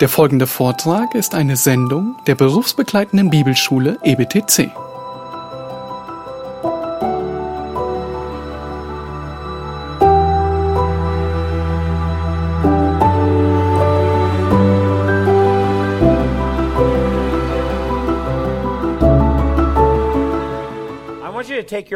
[0.00, 4.70] Der folgende Vortrag ist eine Sendung der berufsbegleitenden Bibelschule EBTC.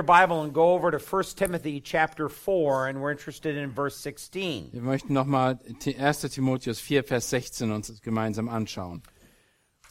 [0.00, 3.96] Your Bible and go over to 1 Timothy chapter 4, and we're interested in verse
[3.96, 4.70] 16.
[4.72, 6.30] Wir möchten nochmal 1.
[6.30, 9.02] Timotheus 4, Vers 16 uns gemeinsam anschauen.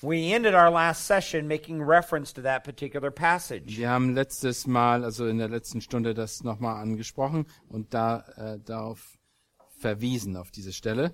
[0.01, 3.77] We ended our last session making reference to that particular passage.
[3.77, 8.57] Wir haben letztes Mal, also in der letzten Stunde, das nochmal angesprochen und da äh,
[8.65, 9.19] darauf
[9.77, 11.13] verwiesen, auf diese Stelle.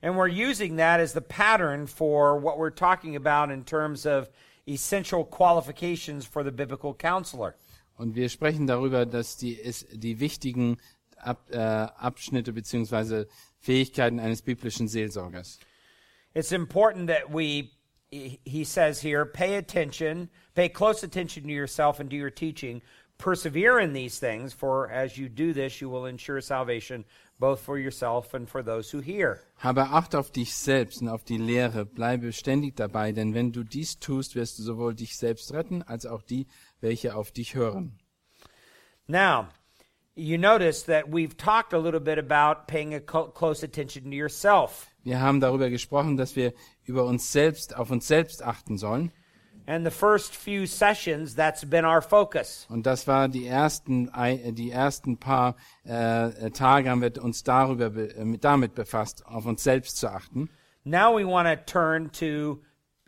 [0.00, 4.28] And we're using that as the pattern for what we're talking about in terms of
[4.68, 7.56] essential qualifications for the biblical counselor.
[7.96, 10.78] Und wir sprechen darüber, dass die, es, die wichtigen
[11.16, 13.26] Ab, äh, Abschnitte beziehungsweise
[13.58, 15.58] Fähigkeiten eines biblischen Seelsorgers.
[16.34, 17.70] It's important that we,
[18.10, 22.82] he says here, pay attention, pay close attention to yourself and to your teaching.
[23.18, 27.06] Persevere in these things, for as you do this, you will ensure salvation
[27.38, 29.40] both for yourself and for those who hear.
[29.58, 33.62] Habe Acht auf dich selbst und auf die Lehre, bleibe ständig dabei, denn wenn du
[33.62, 36.46] dies tust, wirst du sowohl dich selbst retten, als auch die,
[36.80, 37.98] welche auf dich hören.
[39.06, 39.48] Now,
[40.14, 44.88] you notice that we've talked a little bit about paying a close attention to yourself.
[45.04, 46.52] Wir haben darüber gesprochen, dass wir
[46.84, 49.12] über uns selbst, auf uns selbst achten sollen.
[49.68, 52.66] And the first few sessions, that's been our focus.
[52.70, 54.08] Und das war die ersten,
[54.54, 59.44] die ersten paar äh, Tage haben wir uns darüber, be- äh, mit- damit befasst, auf
[59.44, 60.50] uns selbst zu achten.
[60.84, 62.62] Now we want to turn to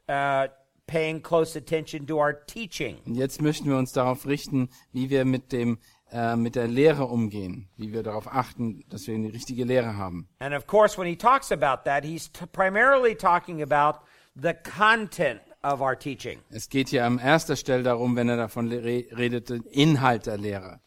[0.09, 0.49] uh,
[0.89, 2.97] paying close attention to our teaching.
[3.07, 5.79] Und jetzt möchten wir uns darauf richten, wie wir mit dem,
[6.11, 10.29] äh, mit der Lehre umgehen, wie wir darauf achten, dass wir eine richtige Lehre haben.
[10.41, 14.01] And of course, when he talks about that, he's primarily talking about
[14.35, 16.41] the content of our teaching.
[16.51, 20.39] Es geht hier an erster Stelle darum, wenn er davon re- redet, den Inhalt der
[20.39, 20.81] Lehre.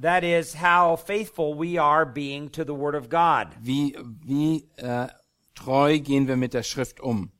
[0.00, 3.48] That is how faithful we are being to the Word of God.
[3.60, 5.06] Wie, wie äh,
[5.54, 7.30] treu gehen wir mit der Schrift um?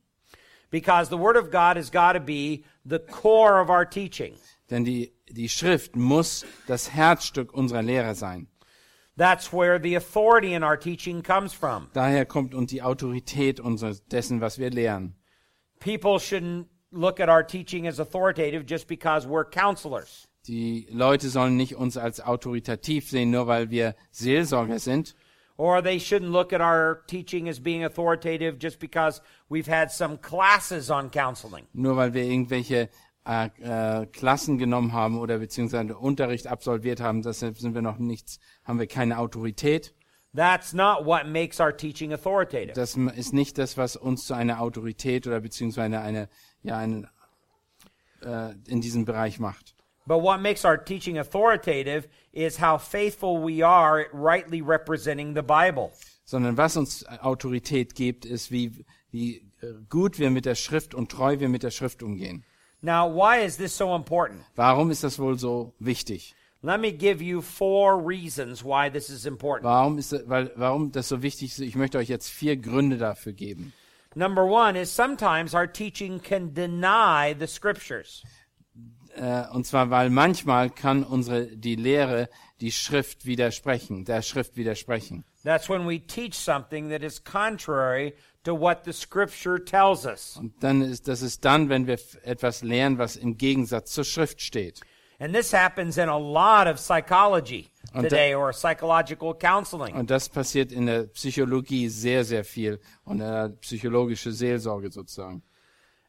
[0.71, 4.33] Because the Word of God has got to be the core of our teaching.
[4.69, 8.47] Denn die, die Schrift muss das Herzstück unserer Lehre sein.
[9.17, 11.89] That's where the authority in our teaching comes from.
[11.93, 15.15] Daher kommt uns die Autorität unseres, dessen, was wir lehren.
[15.79, 20.27] People shouldn't look at our teaching as authoritative just because we're counselors.
[20.47, 25.15] Die Leute sollen nicht uns als autoritativ sehen, nur weil wir Seelsorger sind.
[25.57, 30.17] Or they shouldn't look at our teaching as being authoritative just because we've had some
[30.17, 31.65] classes on counseling.
[31.73, 32.89] Nur weil wir irgendwelche
[33.25, 38.39] äh, äh, Klassen genommen haben oder beziehungsweise Unterricht absolviert haben, deshalb sind wir noch nichts,
[38.63, 39.95] haben wir keine Autorität.
[40.35, 42.73] That's not what makes our teaching authoritative.
[42.73, 46.29] Das ist nicht das, was uns zu einer Autorität oder beziehungsweise eine,
[46.61, 47.07] ja, einen,
[48.21, 49.74] äh, in diesem Bereich macht.
[50.07, 55.41] But what makes our teaching authoritative is how faithful we are at rightly representing the
[55.41, 55.91] Bible.
[56.25, 59.41] Sondern was uns Autorität gibt, ist, wie, wie
[59.89, 62.43] gut wir mit der Schrift und treu wir mit der Schrift umgehen.
[62.81, 64.43] Now, why is this so important?
[64.55, 66.35] Warum ist das wohl so wichtig?
[66.61, 69.65] Let me give you four reasons why this is important.
[69.65, 71.59] Warum ist das, weil, warum das so wichtig ist?
[71.59, 73.73] Ich möchte euch jetzt vier Gründe dafür geben.
[74.15, 78.23] Number one is sometimes our teaching can deny the scriptures.
[79.15, 85.23] Äh, und zwar, weil manchmal kann unsere, die Lehre die Schrift widersprechen, der Schrift widersprechen.
[85.43, 90.37] That's when we teach something that is contrary to what the scripture tells us.
[90.37, 94.41] Und dann ist, das ist dann, wenn wir etwas lernen, was im Gegensatz zur Schrift
[94.41, 94.81] steht.
[95.17, 99.95] And this happens in a lot of psychology da- today or psychological counseling.
[99.95, 105.41] Und das passiert in der Psychologie sehr, sehr viel und in der psychologische Seelsorge sozusagen.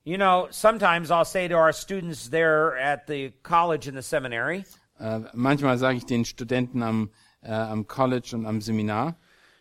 [0.06, 4.65] You know, sometimes I'll say to our students there at the college and the seminary,
[5.00, 7.11] Äh, manchmal sage ich den Studenten am,
[7.43, 9.17] äh, am College und am Seminar,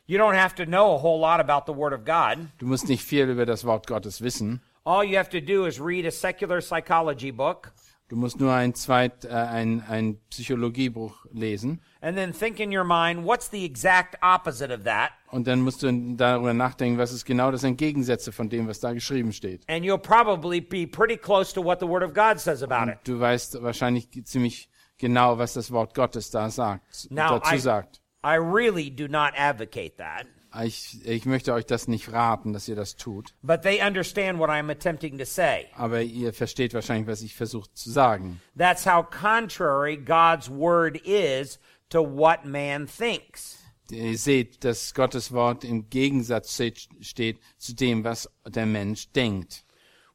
[0.06, 2.47] you don't have to know a whole lot about the Word of God.
[2.59, 4.62] du musst nicht viel über das Wort Gottes wissen.
[4.86, 7.74] All you have to do is read a secular psychology book
[8.07, 12.84] Du musst nur ein zweit, äh, ein, ein Psychologiebuch lesen and then think in your
[12.84, 15.11] mind, what's the exact opposite of that?
[15.31, 18.93] und dann musst du darüber nachdenken, was ist genau das Entgegensätze von dem, was da
[18.93, 19.63] geschrieben steht.
[19.67, 22.99] And you'll probably be pretty close to what the Word of God says about it.
[23.05, 28.02] Du weißt wahrscheinlich ziemlich genau, was das Wort Gottes da sagt, Now, dazu I, sagt.
[28.26, 30.26] I really do not advocate that,
[30.64, 34.50] Ich, ich möchte euch das nicht raten, dass ihr das tut, but they understand what
[34.50, 35.68] I'm attempting to say.
[35.76, 38.42] aber ihr versteht wahrscheinlich, was ich versuche zu sagen.
[38.58, 43.58] That's how contrary God's Word is to what man thinks.
[43.92, 46.60] Ihr seht, dass Gottes Wort im Gegensatz
[47.02, 49.64] steht zu dem, was der Mensch denkt.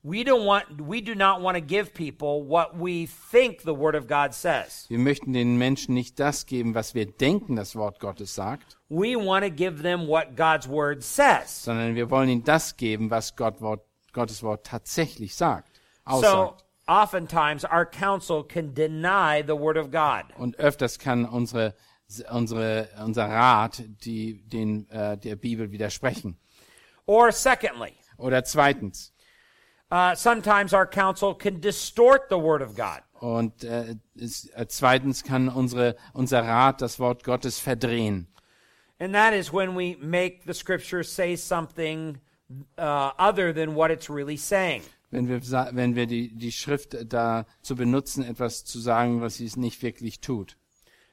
[0.03, 3.95] We don't want we do not want to give people what we think the word
[3.95, 4.87] of God says.
[4.89, 9.15] Wir möchten den Menschen nicht das geben, was wir denken, das Wort Gottes sagt, We
[9.17, 11.65] want to give them what God's word says.
[11.65, 13.83] sondern wir wollen ihnen das geben, was Gott, Wort,
[14.15, 16.65] Gottes Wort tatsächlich sagt, So aussagt.
[16.89, 20.25] oftentimes our counsel can deny the word of God.
[20.39, 21.75] Und öfters kann unsere,
[22.33, 26.39] unsere, unser Rat die, den, äh, der Bibel widersprechen.
[27.05, 29.10] Or secondly, Oder zweitens,
[29.91, 33.03] uh, sometimes our counsel can distort the word of God.
[33.21, 38.27] und äh, es, äh, zweitens kann unsere, unser Rat das Wort Gottes verdrehen.
[38.99, 42.19] And that is when we make the scripture say something
[42.79, 44.83] uh, other than what it's really saying.
[45.11, 45.41] Wenn wir,
[45.73, 50.21] wenn wir die, die Schrift dazu benutzen, etwas zu sagen, was sie es nicht wirklich
[50.21, 50.57] tut.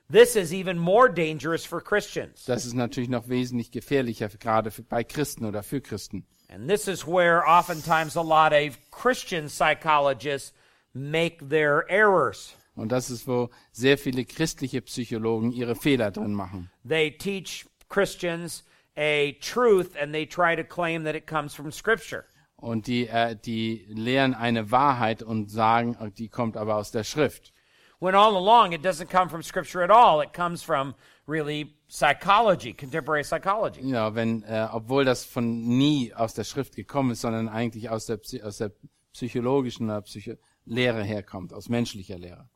[0.10, 2.46] This is even more dangerous for Christians.
[2.46, 6.26] Das ist natürlich noch wesentlich gefährlicher, gerade für, bei Christen oder für Christen.
[6.50, 10.54] And this is where oftentimes a lot of Christian psychologists
[10.94, 12.56] make their errors.
[12.76, 16.70] Und das ist, wo sehr viele christliche Psychologen ihre Fehler drin machen.
[16.88, 18.64] They teach Christians
[18.96, 22.26] a truth and they try to claim that it comes from Scripture.
[22.56, 27.54] Und die, äh, die lehren eine Wahrheit und sagen, die kommt aber aus der Schrift.
[28.00, 30.22] When all along it doesn't come from Scripture at all.
[30.22, 30.94] It comes from
[31.28, 33.82] really psychology, contemporary psychology.
[33.82, 38.06] Ja, wenn, äh, obwohl das von nie aus der Schrift gekommen ist, sondern eigentlich aus
[38.06, 38.72] der, Psy- aus der
[39.14, 40.34] psychologischen oder Psycho
[40.66, 42.50] Lehre herkommt, aus menschlicher Lehre.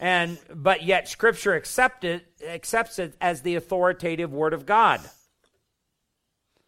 [0.00, 5.00] And but yet Scripture accept it, accepts it as the authoritative Word of God.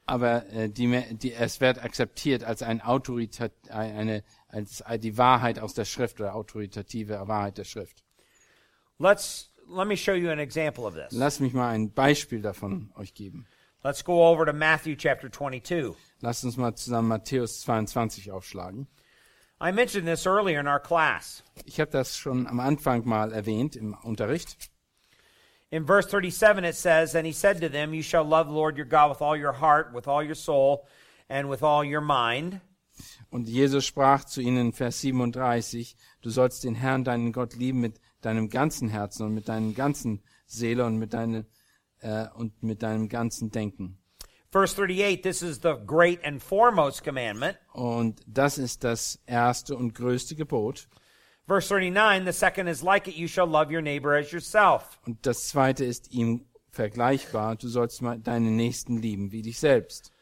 [0.06, 5.74] Aber äh, die, die, es wird akzeptiert als ein Autorität, eine, als die Wahrheit aus
[5.74, 8.02] der Schrift oder autoritative Wahrheit der Schrift.
[8.98, 11.12] Let's let me show you an example of this.
[11.12, 13.46] Lass mich mal ein Beispiel davon euch geben.
[13.82, 15.94] Let's go over to Matthew chapter 22.
[16.20, 18.86] Lasst uns mal zusammen Matthäus 22 aufschlagen.
[19.60, 21.42] I mentioned this earlier in our class.
[21.64, 24.70] Ich habe das schon am Anfang mal erwähnt im Unterricht.
[25.70, 28.86] In verse 37, it says, And he said to them, You shall love Lord your
[28.86, 30.86] God with all your heart, with all your soul,
[31.28, 32.60] and with all your mind.
[33.30, 38.00] Und Jesus sprach zu ihnen Vers 37, du sollst den Herrn, deinen Gott lieben mit
[38.20, 41.46] deinem ganzen Herzen und mit deinem ganzen Seele und mit, deine,
[42.00, 43.98] äh, und mit deinem ganzen Denken.
[44.50, 47.56] Verse 38, this is the great and foremost commandment.
[47.72, 50.88] Und das ist das erste und größte Gebot.
[51.46, 54.98] Verse 39, the second is like it, you shall love your neighbor as yourself.
[55.06, 60.12] Und das zweite ist ihm vergleichbar, du sollst deinen Nächsten lieben wie dich selbst.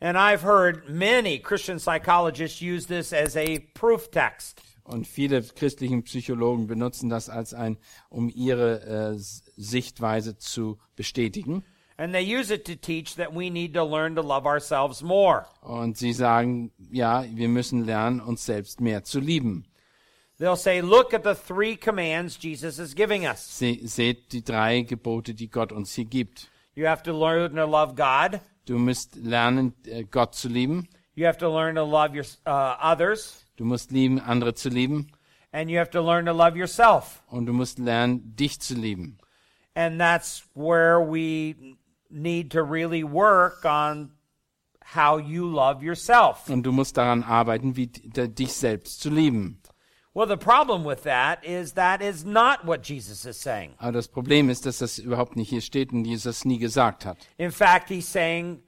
[0.00, 4.62] And I've heard many Christian psychologists use this as a proof text.
[4.88, 7.76] Und viele christlichen Psychologen benutzen das als ein,
[8.08, 11.62] um ihre äh, Sichtweise zu bestätigen.
[11.98, 15.44] And they use it to teach that we need to learn to love ourselves more.
[15.60, 19.66] Und sie sagen, ja, wir müssen lernen, uns selbst mehr zu lieben.
[20.40, 23.58] They'll say, Look at the three commands Jesus is giving us.
[23.58, 26.48] Se seht die drei Gebote, die Gott uns hier gibt.
[26.74, 28.40] You have to learn to love God.
[28.64, 30.88] Du musst lernen, äh, Gott zu lieben.
[31.14, 35.08] You have to learn to love your uh, others, Du musst lieben, andere zu lieben.
[35.52, 37.22] and you have to learn to love yourself.
[37.30, 39.18] Und du musst lernen, dich zu lieben.
[39.74, 41.76] And that's where we
[42.10, 44.10] need to really work on
[44.94, 46.48] how you love yourself.
[46.48, 49.60] Und du musst daran arbeiten, wie dich selbst zu lieben.
[50.14, 53.74] Well, the problem with that is that is not what Jesus is saying.
[53.78, 57.18] Aber das Problem ist, dass das überhaupt nicht hier steht und Jesus nie gesagt hat.
[57.36, 58.62] In fact, he's saying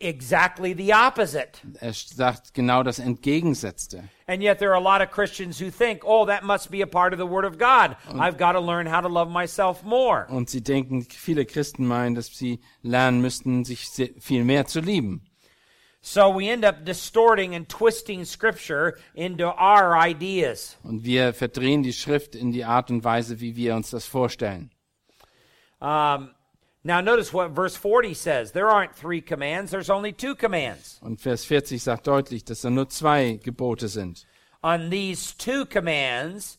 [0.00, 1.60] exactly the opposite.
[1.80, 4.04] Er sagt genau das Entgegensetzte.
[4.26, 6.86] And yet, there are a lot of Christians who think, oh, that must be a
[6.86, 7.96] part of the Word of God.
[8.14, 10.26] I've got to learn how to love myself more.
[10.28, 13.88] Und sie denken, viele Christen meinen, dass sie lernen müssten, sich
[14.20, 15.22] viel mehr zu lieben.
[16.04, 20.76] So we end up distorting and twisting Scripture into our ideas.
[20.82, 24.72] Und wir verdrehen die Schrift in die Art und Weise, wie wir uns das vorstellen.
[25.78, 26.30] Um,
[26.84, 28.52] now, notice what verse 40 says.
[28.52, 30.98] There aren't three commands, there's only two commands.
[31.02, 34.26] Und Vers 40 sagt deutlich, dass da nur zwei Gebote sind.
[34.62, 36.58] On these two commands,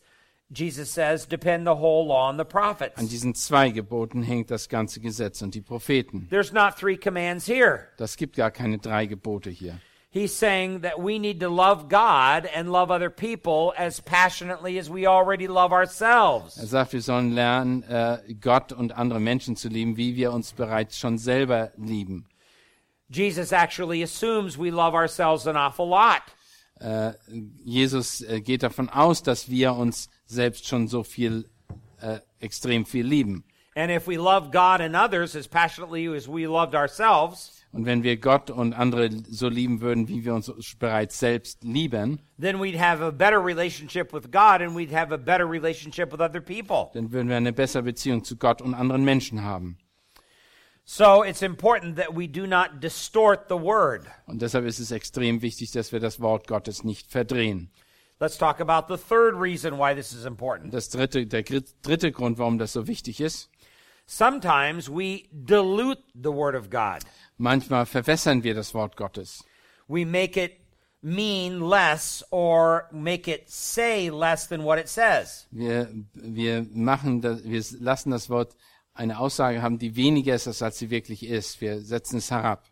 [0.50, 3.08] Jesus says, depend the whole law and the An prophets.
[3.10, 6.28] diesen zwei Geboten hängt das ganze Gesetz und die Propheten.
[6.30, 7.88] There's not three commands here.
[7.98, 9.80] Das gibt gar keine drei Gebote hier.
[10.14, 14.88] He's saying that we need to love God and love other people as passionately as
[14.88, 16.54] we already love Er ourselves.
[16.54, 21.00] sagt, wir sollen lernen, äh, Gott und andere Menschen zu lieben, wie wir uns bereits
[21.00, 22.28] schon selber lieben.
[23.10, 26.22] Jesus actually assumes we love ourselves an awful lot.
[26.80, 27.14] Äh,
[27.64, 31.50] Jesus äh, geht davon aus, dass wir uns selbst schon so viel,
[32.02, 33.46] äh, extrem viel lieben.
[33.76, 38.04] And if we love God and others as passionately as we loved ourselves, Und wenn
[38.04, 42.80] wir Gott und andere so lieben würden, wie wir uns bereits selbst lieben, then we'd
[42.80, 46.92] have a better relationship with God and we'd have a better relationship with other people.
[46.94, 49.80] dann würden wir eine bessere Beziehung zu Gott und anderen Menschen haben.
[50.86, 54.06] So it's important that we do not distort the word.
[54.28, 57.72] Und deshalb ist es extrem wichtig, dass wir das Wort Gottes nicht verdrehen.
[58.20, 60.72] Let's talk about the third reason why this is important.
[60.74, 63.50] Das dritte, der dritte Grund, warum das so wichtig ist,
[64.06, 67.04] Sometimes we dilute the word of God.
[67.44, 69.44] Manchmal verwässern wir das Wort Gottes.
[69.88, 70.54] We make it
[71.02, 75.46] mean less or make it say less than what it says.
[75.52, 78.56] Wir, wir machen das, wir lassen das Wort
[78.94, 81.60] eine Aussage haben, die weniger ist, als sie wirklich ist.
[81.62, 82.64] Wir setzen es herab.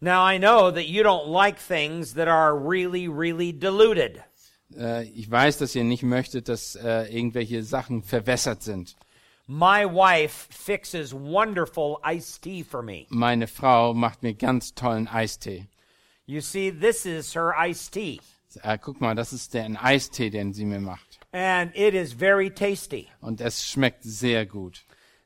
[0.00, 4.20] Now I know that you don't like things that are really, really diluted.
[4.76, 8.96] Äh, ich weiß, dass ihr nicht möchtet, dass äh, irgendwelche Sachen verwässert sind.
[9.54, 13.06] My wife fixes wonderful iced tea for me.
[13.10, 15.66] Meine Frau macht mir ganz tollen Eistee.
[16.24, 18.18] You see, this is her iced tea,
[18.62, 21.18] Äh, guck mal, das ist der ein Eistee, den sie mir macht.
[21.34, 23.08] and it is very tasty.
[23.20, 24.84] Und es schmeckt sehr gut.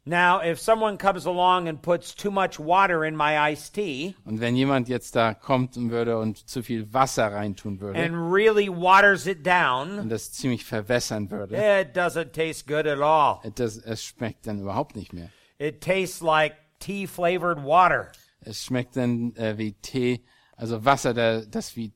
[0.09, 4.41] Now, if someone comes along and puts too much water in my iced tea Und
[4.41, 8.69] wenn jemand jetzt da kommt und würde und zu viel Wasser reintun würde and really
[8.69, 13.41] waters it und down, das ziemlich verwässern würde, it doesn't taste good at all.
[13.57, 15.31] das, es schmeckt dann überhaupt nicht mehr.
[15.59, 18.13] It tastes like tea flavored water.
[18.41, 20.25] Es schmeckt dann äh, wie Tee,
[20.57, 21.93] also Wasser, das wie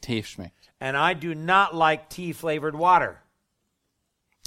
[0.00, 0.70] Tee schmeckt.
[0.78, 3.20] And I do not like tea flavored water.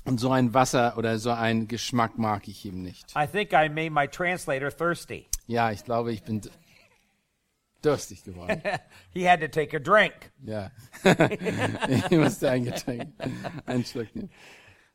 [0.04, 3.14] Und so ein Wasser oder so einen Geschmack mag ich eben nicht.
[3.16, 5.28] I think I made my translator thirsty.
[5.48, 6.42] Ja, ich glaube, ich bin
[7.82, 8.62] durstig geworden.
[9.14, 10.32] He had to take a drink.
[10.44, 10.72] Ja.
[12.10, 13.14] ich musste ein Getränk,
[13.66, 14.30] einen Schluck nehmen.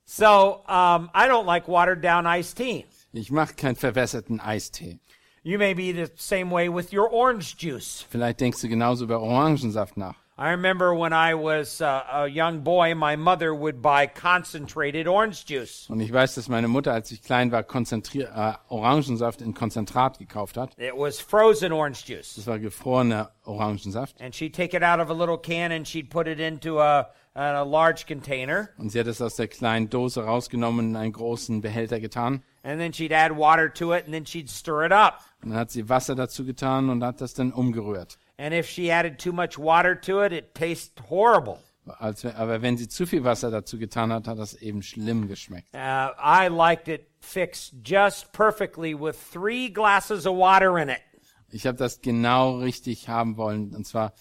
[0.04, 2.86] So um, I don't like watered down iced tea.
[3.12, 5.00] Ich mache keinen verwässerten Eistee.
[5.42, 8.04] You may be the same way with your orange juice.
[8.10, 10.16] Vielleicht denkst du genauso über Orangensaft nach.
[10.38, 15.46] I remember when I was uh, a young boy, my mother would buy concentrated orange
[15.46, 15.88] juice.
[15.88, 20.18] Und ich weiß, dass meine Mutter, als ich klein war, konzentrier äh, Orangensaft in Konzentrat
[20.18, 20.78] gekauft hat.
[20.78, 22.34] It was frozen orange juice.
[22.34, 24.20] Das war gefrorener Orangensaft.
[24.20, 27.08] And she'd take it out of a little can and she'd put it into a,
[27.34, 28.68] a large container.
[28.76, 32.42] Und sie hat es aus der kleinen Dose rausgenommen in einen großen Behälter getan.
[32.62, 35.20] And then she'd add water to it and then she'd stir it up.
[35.42, 38.18] Und dann hat sie Wasser dazu getan und hat das dann umgerührt.
[38.38, 41.58] And if she added too much water to it, it tastes horrible.
[42.00, 45.72] Als, aber wenn sie zu viel Wasser dazu getan hat, hat das eben schlimm geschmeckt.
[45.72, 51.00] Uh, I liked it fixed just perfectly with three glasses of water in it.
[51.48, 53.72] Ich habe das genau richtig haben wollen.
[53.74, 54.12] Und zwar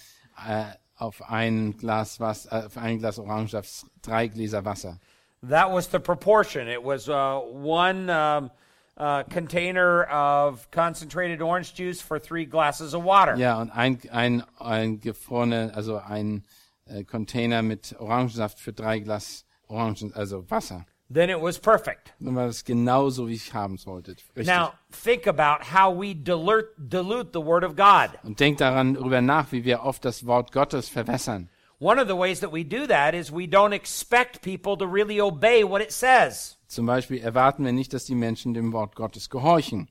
[0.48, 5.00] äh, auf ein Glas Wasser, äh, auf ein Glas Orangensaft drei Gläser Wasser.
[5.42, 6.68] That was the proportion.
[6.68, 8.52] It was uh, one um,
[8.98, 13.36] uh, container of concentrated orange juice for three glasses of water.
[13.36, 16.44] Ja, und ein, ein, ein gefrorene, also ein
[16.86, 20.86] äh, Container mit Orangensaft für drei Glas Orangen, also Wasser.
[21.08, 22.14] Then it was perfect.
[22.20, 24.16] Dann war das genauso, wie ich haben sollte.
[24.36, 24.48] Richtig.
[24.48, 28.10] Now, think about how we dilute, dilute the Word of God.
[28.24, 31.50] Und denk daran darüber nach, wie wir oft das Wort Gottes verwässern.
[31.80, 35.22] One of the ways that we do that is we don't expect people to really
[35.22, 36.55] obey what it says.
[36.68, 39.90] Zum Beispiel erwarten wir nicht, dass die Menschen dem Wort Gottes gehorchen.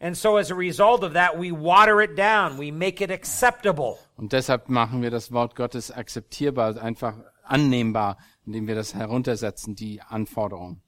[0.00, 3.96] And so, as a result of that, we water it down, we make it acceptable.
[4.16, 10.00] Und deshalb machen wir das Wort Gottes akzeptierbar, einfach annehmbar, indem wir das heruntersetzen, die
[10.02, 10.82] Anforderungen.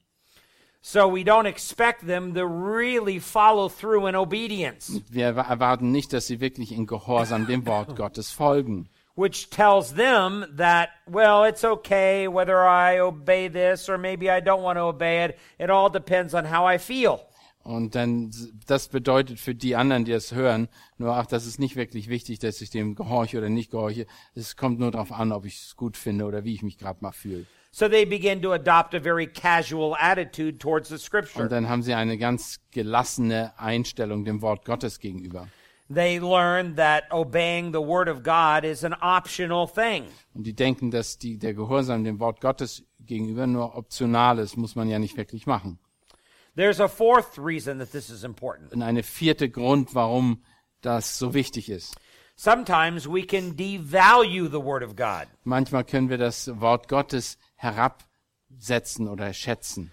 [0.81, 6.11] So, we don't expect them to really follow through in obedience, Wir erwa- erwarten nicht,
[6.13, 8.89] dass sie wirklich in Gehorsam dem Wort Gottes folgen.
[9.15, 14.61] Which tells them that, well, it's okay whether I obey this or maybe I don't
[14.61, 15.39] want to obey it.
[15.57, 17.21] It all depends on how I feel.
[17.63, 18.29] Und dann,
[18.67, 20.67] das bedeutet für die anderen, die es hören,
[20.99, 24.05] nur, ach, das ist nicht wirklich wichtig, dass ich dem gehorche oder nicht gehorche.
[24.35, 26.99] Es kommt nur darauf an, ob ich es gut finde oder wie ich mich gerade
[27.01, 27.47] mal fühle.
[27.71, 31.43] So, they begin to adopt a very casual attitude towards the scripture.
[31.43, 35.47] Und dann haben sie eine ganz gelassene Einstellung dem Wort Gottes gegenüber.
[35.87, 40.05] They learn that obeying the Word of God is an optional thing.
[40.33, 44.75] Und die denken, dass die, der Gehorsam dem Wort Gottes gegenüber nur optional ist, muss
[44.75, 45.77] man ja nicht wirklich machen.
[46.55, 48.73] There's a fourth reason that this is important.
[48.73, 50.43] Und eine vierte Grund, warum
[50.81, 51.95] das so wichtig ist.
[52.37, 55.27] Sometimes we can devalue the Word of God.
[55.43, 59.91] Manchmal können wir das Wort Gottes herabsetzen oder schätzen.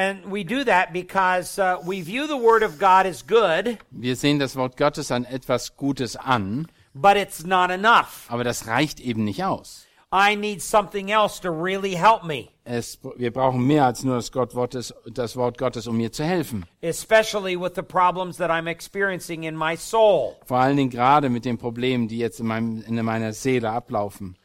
[0.00, 4.14] And we do that because uh, we view the Word of God as good, Wir
[4.14, 8.26] sehen das Wort Gottes an etwas Gutes an, but it's not enough.
[8.28, 9.86] aber das reicht eben nicht aus.
[10.12, 14.30] I need something else to really help me, Es, wir brauchen mehr als nur das,
[14.30, 16.64] Gott Wortes, das Wort Gottes, um mir zu helfen.
[16.80, 20.36] especially with the problems that I'm experiencing in my soul.
[20.46, 24.36] Vor allen Dingen gerade mit den Problemen, die jetzt in, meinem, in meiner Seele ablaufen.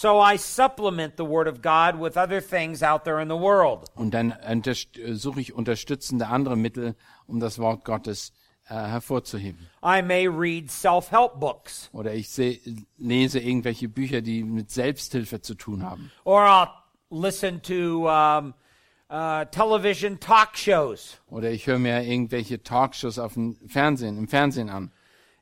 [0.00, 3.88] So I supplement the Word of God with other things out there in the world.
[3.96, 6.94] Und dann unterst- suche ich unterstützende andere Mittel,
[7.26, 8.32] um das Wort Gottes
[8.68, 9.66] äh, hervorzuheben.
[9.82, 12.60] I may read self help books, Oder ich seh,
[12.96, 16.12] lese irgendwelche Bücher, die mit Selbsthilfe zu tun haben.
[16.22, 16.68] or I'll
[17.10, 18.54] listen to um,
[19.10, 24.70] uh, television talk shows, Oder ich höre mir irgendwelche Talkshows auf dem Fernsehen, im Fernsehen
[24.70, 24.92] an.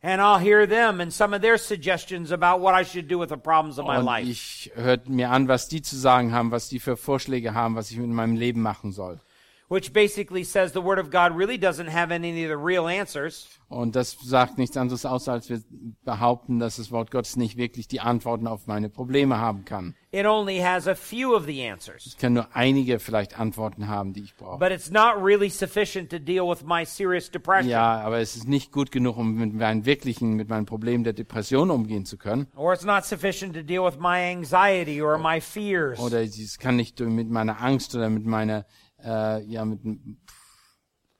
[0.06, 3.30] And I'll hear them and some of their suggestions about what I should do with
[3.30, 4.28] the problems of my Und life.
[4.30, 7.90] ich höre mir an, was die zu sagen haben, was die für Vorschläge haben, was
[7.90, 9.20] ich mit meinem Leben machen soll.
[9.68, 13.48] Which basically says the Word of God really doesn't have any of the real answers.
[13.68, 15.60] Und das sagt nichts anderes aus, als wir
[16.04, 19.96] behaupten, dass das Wort Gottes nicht wirklich die Antworten auf meine Probleme haben kann.
[20.12, 22.06] It only has a few of the answers.
[22.06, 24.58] Ich kann nur einige vielleicht Antworten haben, die ich brauche.
[24.58, 27.68] But it's not really sufficient to deal with my serious depression.
[27.68, 31.12] Ja, aber es ist nicht gut genug, um mit meinen wirklichen, mit meinen Problemen der
[31.12, 32.46] Depression umgehen zu können.
[32.54, 35.98] Or it's not sufficient to deal with my anxiety or my fears.
[35.98, 38.64] Oder es kann nicht mit meiner Angst oder mit meiner,
[39.04, 39.80] äh, ja, mit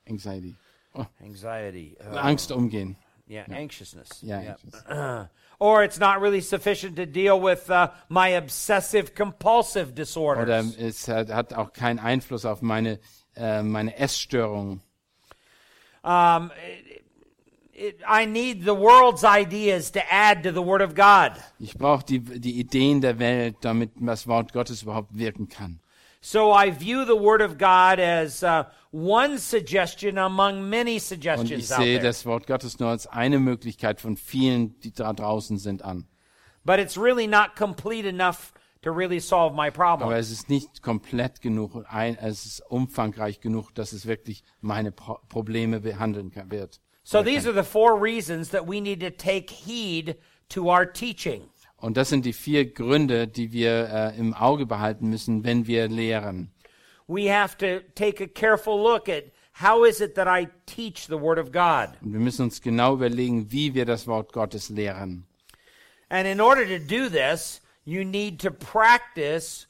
[0.09, 0.55] Anxiety,
[0.95, 1.97] oh, Anxiety.
[2.01, 2.97] uh, Angst umgehen.
[3.29, 4.09] yeah, anxiousness.
[4.23, 4.59] Ja, Yep.
[4.65, 5.29] anxious.
[5.59, 10.77] Or it's not really sufficient to deal with uh, my obsessive compulsive Oder disorders.
[10.77, 13.01] es hat, hat auch keinen Einfluss auf meine,
[13.37, 14.83] äh, meine Essstörungen.
[16.05, 17.03] Um, it,
[17.73, 21.33] it, I need the world's ideas to add to the Word of God.
[21.59, 25.81] Ich brauche die, die Ideen der Welt, damit das Wort Gottes überhaupt wirken kann.
[26.21, 31.03] So I view the Word of God as uh, one suggestion among many Und ich
[31.05, 35.83] suggestions sehe das Wort Gottes nur als eine Möglichkeit von vielen, die da draußen sind,
[35.83, 36.07] an.
[36.65, 40.09] But it's really not complete enough to really solve my problem.
[40.09, 44.93] Aber es ist nicht komplett genug, ein, es ist umfangreich genug, dass es wirklich meine
[44.93, 46.81] Pro Probleme behandeln kann, wird.
[47.05, 50.17] So these are the four reasons that we need to take heed
[50.49, 51.43] to our teaching.
[51.87, 55.87] Und das sind die vier Gründe, die wir äh, im Auge behalten müssen, wenn wir
[55.87, 56.51] lehren.
[57.07, 59.27] We have to take a careful look at
[59.63, 61.91] how is it that I teach the Word of God.
[62.03, 65.29] Und wir müssen uns genau überlegen, wie wir das Wort Gottes lehren.
[66.09, 69.69] And in order to do this, you need to practice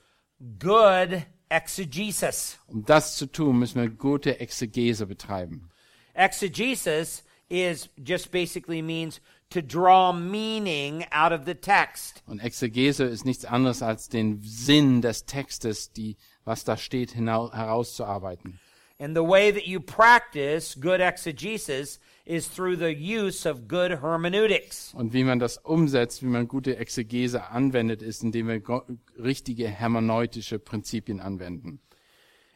[0.58, 2.58] good exegesis.
[2.68, 5.68] Um das zu tun, müssen wir gute Exegese betreiben.
[6.14, 12.22] Exegesis is just basically means to draw meaning out of the text.
[12.26, 18.58] Und Exegese ist nichts anderes als den Sinn des Textes, die, was da steht, herauszuarbeiten.
[18.98, 24.94] And the way that you practice good exegesis is through the use of good hermeneutics.
[24.94, 28.62] Und wie man das umsetzt, wie man gute Exegese anwendet, ist, indem wir
[29.18, 31.80] richtige hermeneutische Prinzipien anwenden.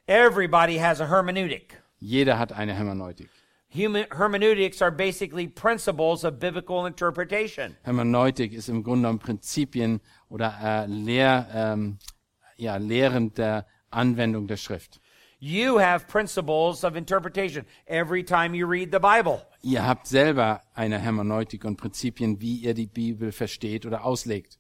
[0.07, 1.83] Everybody has a hermeneutic.
[1.99, 3.29] Jeder hat eine Hermeneutik.
[3.73, 7.77] Human, hermeneutics are basically principles of biblical interpretation.
[7.85, 11.99] Hermeneutik ist im Grunde genommen Prinzipien oder äh, Lehr, ähm,
[12.57, 15.01] ja, Lehren der Anwendung der Schrift.
[15.39, 19.47] You have principles of interpretation every time you read the Bible.
[19.63, 24.59] Ihr habt selber eine Hermeneutik und Prinzipien, wie ihr die Bibel versteht oder auslegt.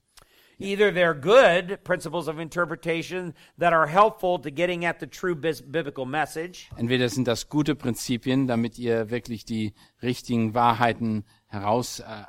[0.61, 6.05] Either they're good principles of interpretation that are helpful to getting at the true biblical
[6.05, 12.25] message, Entweder sind das gute Prinzipien, damit ihr wirklich die richtigen Wahrheiten heraus äh,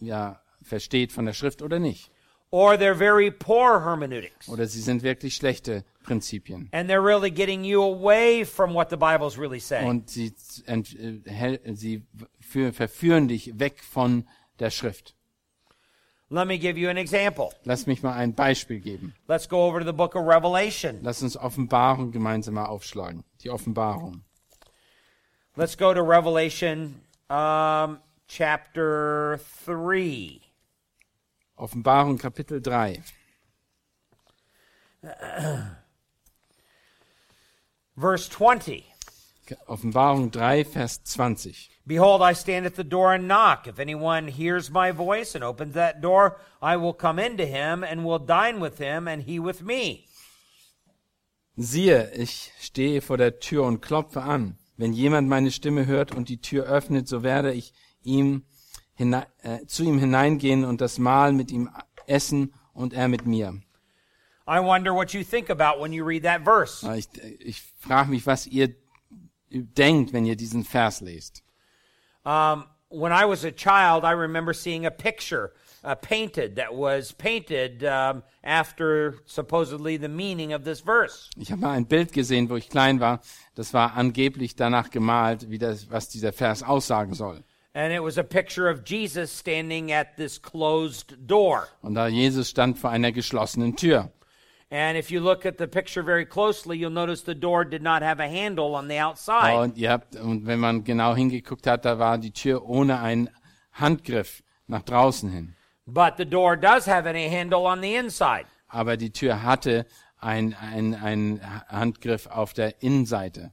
[0.00, 2.10] ja, versteht von der Schrift oder nicht.
[2.50, 4.48] or they're very poor hermeneutics.
[4.48, 6.68] Oder sie sind wirklich schlechte Prinzipien.
[6.72, 9.88] And they're really getting you away from what the Bible's really saying.
[9.88, 10.32] Und sie,
[10.66, 12.02] ent, äh, sie
[12.40, 15.15] für, verführen dich weg von der Schrift.
[16.28, 17.52] Let me give you an example.
[17.64, 19.14] Lass mich mal ein Beispiel geben.
[19.28, 20.98] Let's go over to the book of Revelation.
[21.02, 23.22] Lass uns Offenbarung gemeinsam mal aufschlagen.
[23.44, 24.22] Die Offenbarung.
[25.56, 30.40] Let's go to Revelation um, chapter 3.
[31.56, 33.02] Offenbarung Kapitel 3.
[37.96, 38.84] Verse 20.
[39.66, 41.70] Offenbarung 3, Vers 20.
[41.86, 43.66] Behold, I stand at the door and knock.
[43.66, 48.04] If anyone hears my voice and opens that door, I will come into him and
[48.04, 50.06] will dine with him and he with me.
[51.56, 54.58] Siehe, ich stehe vor der Tür und klopfe an.
[54.76, 58.44] Wenn jemand meine Stimme hört und die Tür öffnet, so werde ich ihm
[58.94, 61.70] hinei äh, zu ihm hineingehen und das Mahl mit ihm
[62.06, 63.60] essen und er mit mir.
[64.48, 66.86] I wonder what you think about when you read that verse.
[66.86, 67.08] Aber Ich,
[67.40, 68.74] ich frage mich, was ihr
[69.62, 71.42] denkt, wenn ihr diesen Vers lest.
[72.24, 75.52] Um, when I was a child, I remember seeing a picture
[75.84, 81.30] uh, painted that was painted um, after supposedly the meaning of this verse.
[81.36, 83.20] Ich habe mal ein Bild gesehen, wo ich klein war.
[83.54, 87.42] Das war angeblich danach gemalt, wie das, was dieser Vers aussagen soll.
[87.74, 91.68] And it was a picture of Jesus standing at this closed door.
[91.82, 94.10] Und da Jesus stand vor einer geschlossenen Tür.
[94.70, 98.02] And if you look at the picture very closely, you'll notice the door did not
[98.02, 99.54] have a handle on the outside.
[99.54, 103.30] Und ihr habt, und wenn man genau hingeguckt hat, da war die Tür ohne einen
[103.72, 105.54] Handgriff nach draußen hin.
[105.86, 108.46] But the door does have a handle on the inside.
[108.66, 109.86] Aber die Tür hatte
[110.18, 113.52] ein, ein, ein Handgriff auf der Innenseite.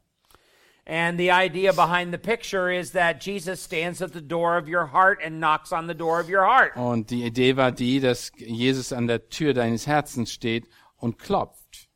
[0.86, 4.88] And the idea behind the picture is that Jesus stands at the door of your
[4.88, 6.76] heart and knocks on the door of your heart.
[6.76, 10.68] Und die Idee war die, dass Jesus an der Tür deines Herzens steht
[11.04, 11.90] und klopft.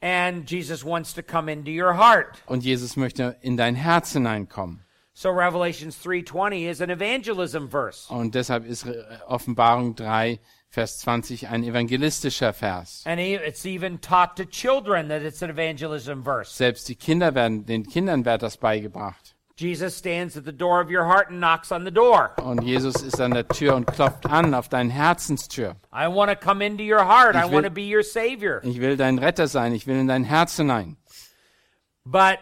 [0.00, 2.42] And Jesus wants to come into your heart.
[2.46, 4.84] Und Jesus möchte in dein Herz hineinkommen.
[5.14, 8.12] So Revelations 3:20 is an evangelism verse.
[8.12, 13.02] Und deshalb ist Re- Offenbarung 3, Vers 20 ein evangelistischer Vers.
[13.06, 16.52] And e- it's even taught to children that it's an evangelism verse.
[16.54, 19.33] Selbst die Kinder werden, den Kindern wird das beigebracht.
[19.56, 22.32] Jesus stands at the door of your heart and knocks on the door.
[22.42, 25.76] Und Jesus ist an der Tür und klopft an auf deine Herzenstür.
[25.92, 27.36] I want to come into your heart.
[27.36, 28.60] I Ich will- want to be your savior.
[28.64, 30.96] Ich will dein Retter sein, ich will in dein Herz hinein.
[32.04, 32.38] But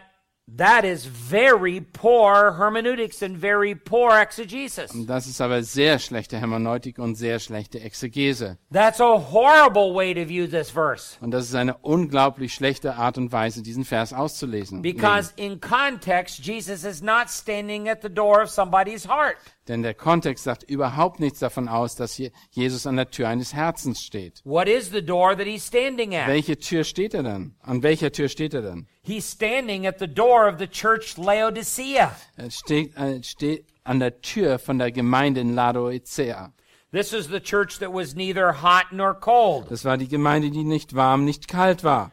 [0.47, 4.91] that is very poor hermeneutics and very poor exegesis.
[5.07, 8.57] Das ist aber sehr schlechte Hermeneutik und sehr schlechte Exegese.
[8.71, 11.17] That's a horrible way to view this verse.
[11.21, 14.81] Und das ist eine unglaublich schlechte Art und Weise, diesen Vers auszulesen.
[14.81, 19.37] Because in context, Jesus is not standing at the door of somebody's heart.
[19.67, 23.53] Denn der Kontext sagt überhaupt nichts davon aus, dass hier Jesus an der Tür eines
[23.53, 24.41] Herzens steht.
[24.43, 26.27] What is the door that he's standing at?
[26.27, 27.55] Welche Tür steht er denn?
[27.61, 28.87] An welcher Tür steht er denn?
[29.05, 32.15] He's standing at the door of the church Laodicea.
[32.37, 36.53] Er steht, er steht an der Tür von der Gemeinde in Laodicea.
[36.93, 39.69] This is the church that was neither hot nor cold.
[39.69, 42.11] Das war die Gemeinde, die nicht warm, nicht kalt war.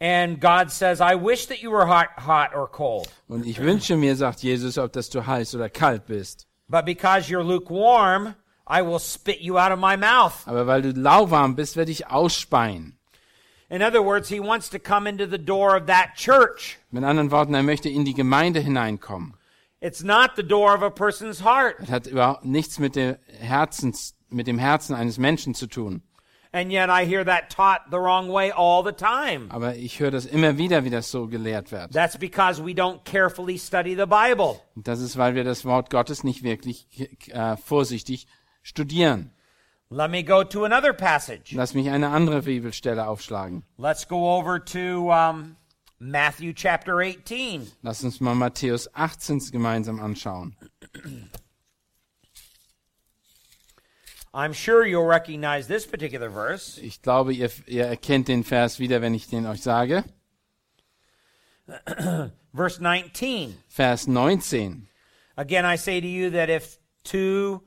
[0.00, 3.10] And God says, I wish that you were hot, hot or cold.
[3.28, 6.46] Und ich wünsche mir, sagt Jesus, ob dass du heiß oder kalt bist.
[6.68, 8.34] But because you're lukewarm,
[8.66, 10.46] I will spit you out of my mouth.
[10.46, 12.96] Aber weil du lauwarm bist, werde ich ausspeien.
[13.70, 16.78] In other words, he wants to come into the door of that church.
[16.90, 19.34] Mit anderen Worten, er möchte in die Gemeinde hineinkommen.
[19.80, 21.76] It's not the door of a person's heart.
[21.78, 26.02] Das hat überhaupt nichts mit dem Herzens, mit dem Herzen eines Menschen zu tun.
[26.52, 29.46] And yet I hear that taught the wrong way all the time.
[29.50, 31.92] Aber ich höre das immer wieder, wie das so gelehrt wird.
[31.92, 34.60] That's because we don't carefully study the Bible.
[34.74, 36.88] Das ist, weil wir das Wort Gottes nicht wirklich
[37.28, 38.26] äh, vorsichtig
[38.62, 39.30] studieren.
[39.92, 41.52] Let me go to another passage.
[41.52, 43.64] Lass mich eine andere Bibelstelle aufschlagen.
[43.76, 45.56] Let's go over to um,
[45.98, 47.66] Matthew chapter 18.
[47.82, 50.54] Lass uns mal Matthäus 18 gemeinsam anschauen.
[54.32, 56.80] I'm sure you'll recognize this particular verse.
[56.80, 60.04] Ich glaube, ihr, ihr erkennt den Vers wieder, wenn ich den euch sage.
[62.54, 63.56] Verse 19.
[63.68, 64.86] Vers 19.
[65.36, 67.62] Again, I say to you that if two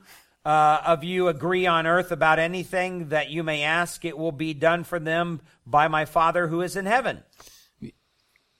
[0.45, 4.53] uh, of you agree on earth about anything that you may ask, it will be
[4.53, 7.23] done for them by my Father who is in heaven.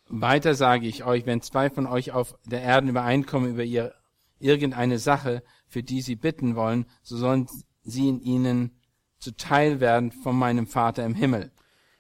[0.10, 3.94] Weiter sage ich euch, wenn zwei von euch auf der Erde übereinkommen über ihr,
[4.40, 7.48] irgendeine Sache, für die sie bitten wollen, so sollen
[7.84, 8.72] sie in ihnen
[9.20, 11.52] zuteil werden von meinem Vater im Himmel.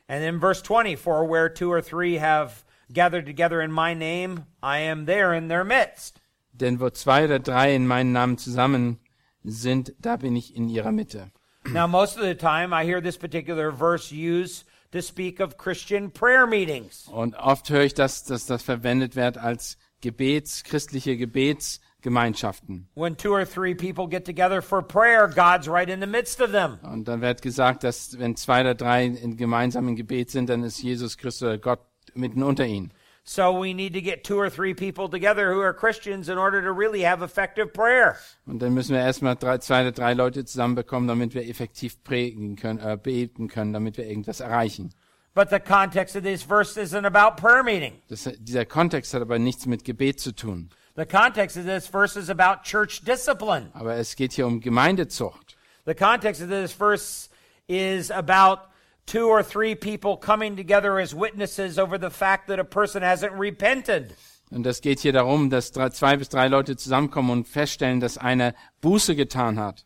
[0.08, 4.46] And then verse 20 For where two or three have gathered together in my name,
[4.62, 6.20] I am there in their midst.
[6.52, 9.00] Denn wo zwei oder drei in meinen Namen zusammen
[9.44, 11.32] sind, da bin ich in ihrer Mitte.
[11.72, 16.12] now, most of the time, I hear this particular verse used to speak of Christian
[16.12, 17.08] prayer meetings.
[17.08, 22.90] Und oft höre ich, dass, dass das verwendet wird als Gebets, christliche Gebetsgemeinschaften.
[22.96, 26.52] When two or three people get together for prayer, God's right in the midst of
[26.52, 26.78] them.
[26.84, 30.82] Und dann wird gesagt, dass wenn zwei oder drei in gemeinsamen Gebet sind, dann ist
[30.82, 31.80] Jesus Christus oder Gott
[32.14, 32.92] mitten unter ihnen.
[33.26, 36.62] So we need to get two or three people together who are Christians in order
[36.62, 38.18] to really have effective prayer.
[38.46, 42.58] Und dann müssen wir erstmal drei, zwei oder drei Leute zusammenbekommen, damit wir effektiv predigen
[42.58, 44.94] können, äh, beten können, damit wir irgendwas erreichen.
[45.34, 47.94] But the context of this verse isn't about prayer meeting.
[48.10, 50.70] Das, dieser Kontext hat aber nichts mit Gebet zu tun.
[50.96, 53.72] The context of this verse is about church discipline.
[53.74, 55.56] Aber es geht hier um Gemeindezucht.
[55.86, 57.30] The context of this verse
[57.68, 58.68] is about
[59.06, 63.38] two or three people coming together as witnesses over the fact that a person hasn't
[63.38, 64.16] repented.
[64.52, 68.18] Und es geht hier darum, dass drei, zwei bis drei Leute zusammenkommen und feststellen, dass
[68.18, 69.86] einer Buße getan hat.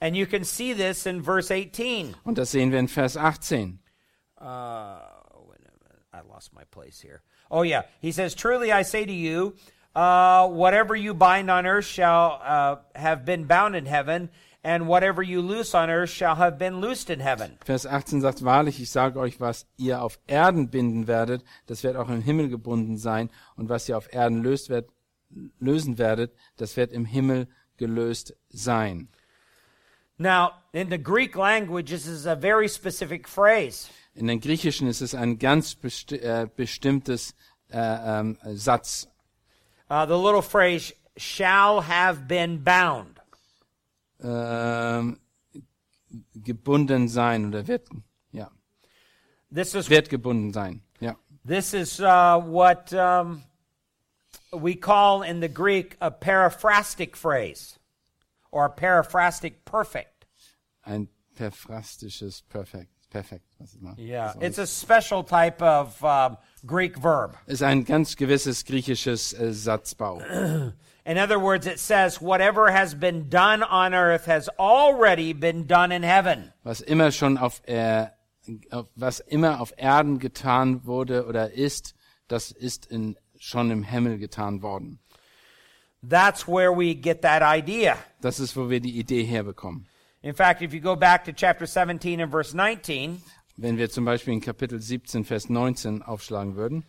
[0.00, 2.14] And you can see this in verse 18.
[2.24, 3.80] Und das sehen wir in Vers 18.
[4.40, 4.98] Uh,
[5.46, 6.02] wait a minute.
[6.12, 7.22] I lost my place here.
[7.50, 7.82] Oh, yeah.
[8.00, 9.54] He says, Truly I say to you,
[9.96, 14.30] uh, whatever you bind on earth shall uh, have been bound in heaven,
[14.62, 17.58] and whatever you loose on earth shall have been loosed in heaven.
[17.64, 21.96] Vers 18 sagt, wahrlich, ich sage euch, was ihr auf Erden binden werdet, das wird
[21.96, 23.30] auch im Himmel gebunden sein.
[23.56, 24.90] Und was ihr auf Erden löst wird,
[25.60, 29.08] lösen werdet, das wird im Himmel gelöst sein.
[30.18, 33.88] Now, in the Greek language, this is a very specific phrase.
[34.14, 37.36] In den Griechischen ist es ein ganz besti äh, bestimmtes
[37.70, 39.06] äh, ähm, Satz.
[39.88, 43.17] Uh, the little phrase shall have been bound.
[44.20, 45.20] Ähm,
[46.34, 47.88] gebunden sein oder wird,
[48.32, 48.50] ja,
[49.54, 50.82] This is wird gebunden sein.
[51.00, 51.16] Ja.
[51.44, 53.44] this is uh, what um,
[54.52, 57.78] we call in the Greek a paraphrastic phrase,
[58.50, 60.26] or a paraphrastic perfect.
[60.82, 62.90] Ein perfrastisches Perfekt.
[63.10, 63.44] Perfekt.
[63.96, 67.36] Yeah, it's a special type of um, Greek verb.
[67.46, 70.20] ist ein ganz gewisses griechisches äh, Satzbau.
[71.08, 75.90] In other words, it says, whatever has been done on earth has already been done
[75.90, 76.52] in heaven.
[76.64, 78.08] Was immer schon auf, äh,
[78.70, 81.94] auf was immer auf Erden getan wurde oder ist,
[82.28, 84.98] das ist in, schon im Himmel getan worden.
[86.06, 87.96] That's where we get that idea.
[88.20, 89.86] Das ist, wo wir die Idee herbekommen.
[90.20, 93.22] In fact, if you go back to chapter 17 and verse 19,
[93.56, 96.84] Wenn wir zum Beispiel in Kapitel 17, Vers 19 aufschlagen würden,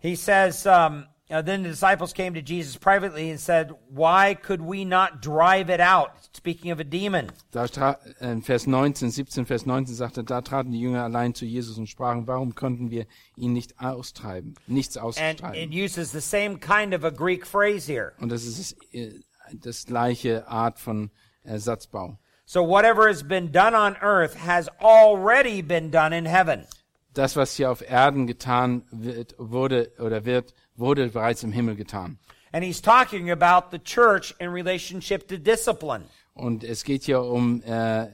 [0.00, 4.60] he says, um, uh, Then the disciples came to Jesus privately and said, Why could
[4.62, 6.10] we not drive it out?
[6.32, 7.30] Speaking of a demon.
[7.50, 11.44] da äh, in Vers 19, 17, Vers 19 sagte, da traten die Jünger allein zu
[11.44, 15.72] Jesus und sprachen, warum konnten wir ihn nicht austreiben, nichts And it austreiben?
[15.72, 18.12] uses the same kind of a Greek phrase here.
[18.20, 19.12] Und das ist äh,
[19.52, 21.10] das gleiche Art von
[21.44, 22.18] Satzbau.
[22.44, 26.66] So whatever has been done on earth has already been done in heaven.
[27.14, 32.18] das, was hier auf Erden getan wird, wurde oder wird, wurde bereits im Himmel getan.
[32.52, 36.04] And he's talking about the church in relationship to discipline.
[36.34, 38.06] Und es geht hier um, äh,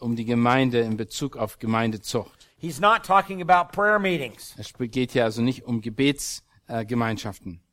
[0.00, 2.48] um die Gemeinde in Bezug auf Gemeindezucht.
[2.58, 4.54] He's not talking about prayer meetings.
[4.58, 7.54] Es geht hier also nicht um Gebetsgemeinschaften.
[7.54, 7.68] Äh.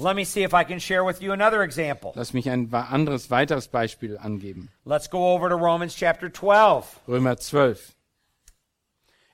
[0.00, 2.12] Let me see if I can share with you another example.
[2.14, 4.70] Lass mich ein anderes, weiteres Beispiel angeben.
[4.84, 7.96] Let's go over to Romans chapter 12 Römer 12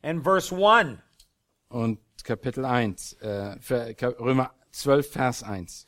[0.03, 0.99] and verse 1.
[1.69, 3.19] und Kapitel 1.
[3.21, 3.57] Äh,
[4.19, 5.87] Römer 12, Vers 1.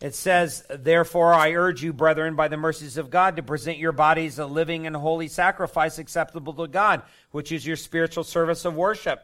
[0.00, 3.92] It says, Therefore I urge you, brethren, by the mercies of God, to present your
[3.92, 8.74] bodies a living and holy sacrifice acceptable to God, which is your spiritual service of
[8.74, 9.20] worship.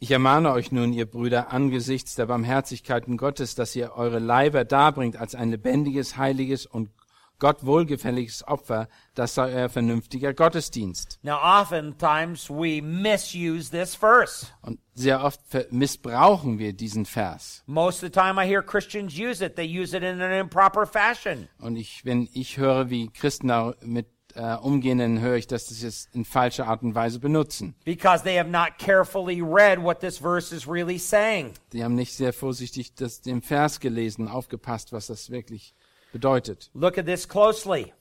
[0.00, 5.16] Ich ermahne euch nun, ihr Brüder, angesichts der Barmherzigkeiten Gottes, dass ihr eure Leiber darbringt
[5.16, 6.90] als ein lebendiges, heiliges und
[7.38, 11.18] Gott wohlgefälliges Opfer, das sei euer vernünftiger Gottesdienst.
[11.22, 14.48] Now, oftentimes we misuse this verse.
[14.62, 17.62] Und sehr oft missbrauchen wir diesen Vers.
[17.66, 20.84] Most of the time I hear Christians use it, they use it in an improper
[20.86, 21.48] fashion.
[21.60, 25.86] Und ich, wenn ich höre, wie Christen damit äh, umgehen, dann höre ich, dass sie
[25.86, 27.74] es in falscher Art und Weise benutzen.
[27.84, 31.52] because they have not carefully read what this verse is really saying.
[31.72, 35.74] Die haben nicht sehr vorsichtig das, den Vers gelesen, aufgepasst, was das wirklich
[36.12, 36.70] bedeutet.
[36.74, 37.92] Look at this closely.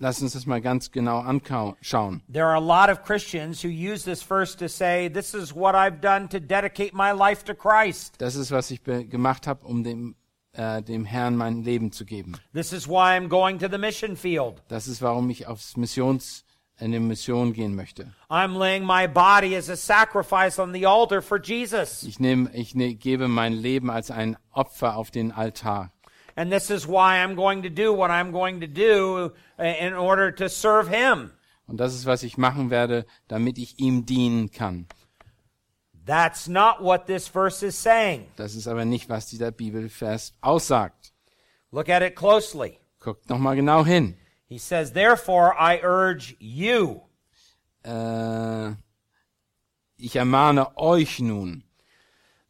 [0.00, 2.22] Lass uns das mal ganz genau anschauen.
[2.28, 5.74] There are a lot of Christians who use this verse to say, This is what
[5.74, 8.14] I've done to dedicate my life to Christ.
[8.18, 10.16] Das ist, was ich gemacht habe, um dem,
[10.52, 12.34] äh, dem Herrn mein Leben zu geben.
[12.52, 14.62] This is why I'm going to the mission field.
[14.68, 16.44] Das ist, warum ich aufs Missions,
[16.80, 18.12] in die Mission gehen möchte.
[18.28, 22.02] I'm laying my body as a sacrifice on the altar for Jesus.
[22.02, 25.92] Ich nehme, ich ne, gebe mein Leben als ein Opfer auf den Altar.
[26.36, 29.94] And this is why I'm going to do what I'm going to do uh, in
[29.94, 31.32] order to serve Him.
[31.66, 34.86] Und das ist, was ich machen werde, damit ich ihm dienen kann.
[36.06, 38.26] That's not what this verse is saying.
[38.36, 41.12] Das ist aber nicht, was dieser Bibelvers aussagt.
[41.72, 42.78] Look at it closely.
[43.00, 44.16] Guckt noch mal genau hin.
[44.46, 47.00] He says, Therefore, I urge you.
[47.84, 48.72] Äh,
[49.96, 51.64] ich ermahne euch nun.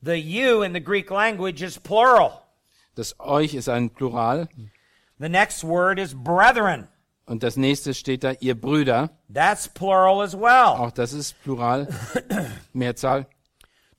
[0.02, 2.43] The you in the Greek language is plural.
[2.94, 4.48] Das euch ist ein Plural.
[5.18, 6.88] The next word is brethren.
[7.26, 9.10] Und das nächste steht da, ihr Brüder.
[9.32, 10.78] That's plural as well.
[10.78, 11.88] Auch das ist Plural.
[12.72, 13.26] Mehrzahl.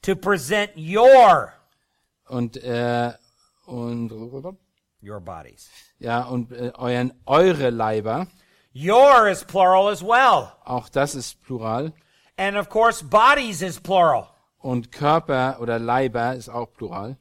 [0.04, 1.52] To present your
[2.28, 3.12] Und, äh,
[3.66, 4.12] und,
[5.02, 5.70] your bodies.
[5.98, 8.28] ja, und äh, euren, eure Leiber.
[8.76, 10.52] Your is plural as well.
[10.64, 11.94] Auch das ist Plural.
[12.38, 14.28] And of course, bodies is plural.
[14.60, 17.18] Und Körper oder Leiber ist auch Plural.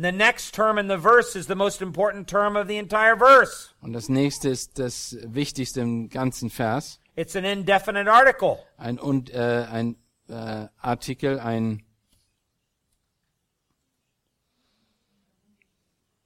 [0.00, 3.74] The next term in the verse is the most important term of the entire verse.
[3.80, 7.00] Und das nächste ist das Wichtigste im ganzen Vers.
[7.16, 8.64] It's an indefinite article.
[8.76, 9.96] Ein, und, äh, ein
[10.28, 11.82] äh, Artikel, ein,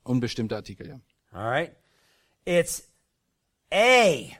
[0.03, 1.01] unbestimmter Artikel, ja.
[1.33, 1.75] All right?
[2.45, 2.89] It's
[3.73, 4.37] a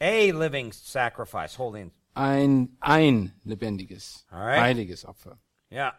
[0.00, 1.90] a living sacrifice, holy.
[2.14, 4.60] Ein, ein lebendiges, Alright.
[4.60, 5.38] heiliges Opfer.
[5.72, 5.94] Yeah.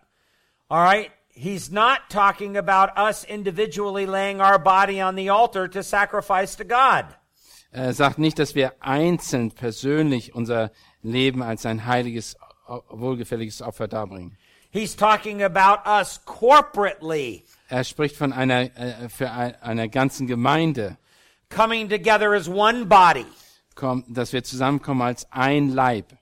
[0.69, 1.11] All right?
[1.29, 6.63] He's not talking about us individually laying our body on the altar to sacrifice to
[6.63, 7.05] God.
[7.71, 12.37] Er sagt nicht, dass wir einzeln persönlich unser Leben als ein heiliges,
[12.89, 14.37] wohlgefälliges Opfer darbringen.
[14.71, 20.97] He's talking about us corporately Er spricht von einer, äh, für ein, einer ganzen Gemeinde,
[21.49, 23.25] coming together as one body
[23.75, 26.13] komm, dass wir zusammenkommen als ein Leib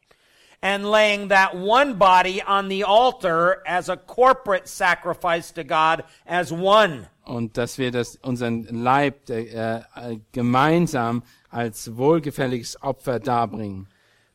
[0.63, 6.51] and laying that one body on the altar as a corporate sacrifice to God as
[6.53, 7.07] one.
[7.25, 13.87] und dass wir das, unseren Leib äh, äh, gemeinsam als wohlgefälliges Opfer darbringen.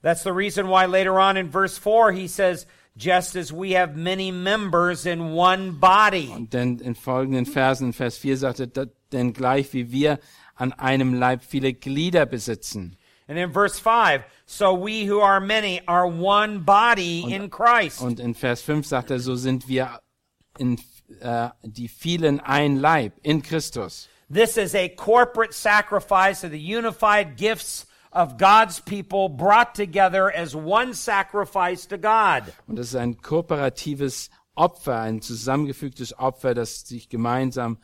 [0.02, 3.96] That's the reason why later on in verse 4 he says, just as we have
[3.96, 6.30] many members in one body.
[6.34, 10.18] Und denn in folgenden Versen, in Vers 4 sagt er, "Da- denn gleich wie wir
[10.56, 12.96] an einem Leib viele Glieder besitzen.
[13.28, 18.00] And in verse 5, so we who are many are one body in Christ.
[18.00, 20.00] Und in Vers 5 sagt er, so sind wir
[20.58, 20.78] in
[21.20, 24.08] äh, die vielen ein Leib in Christus.
[24.30, 30.54] This is a corporate sacrifice of the unified gifts of God's people brought together as
[30.54, 32.44] one sacrifice to God.
[32.66, 37.78] Und das ist ein kooperatives Opfer, ein zusammengefügtes Opfer, das sich gemeinsam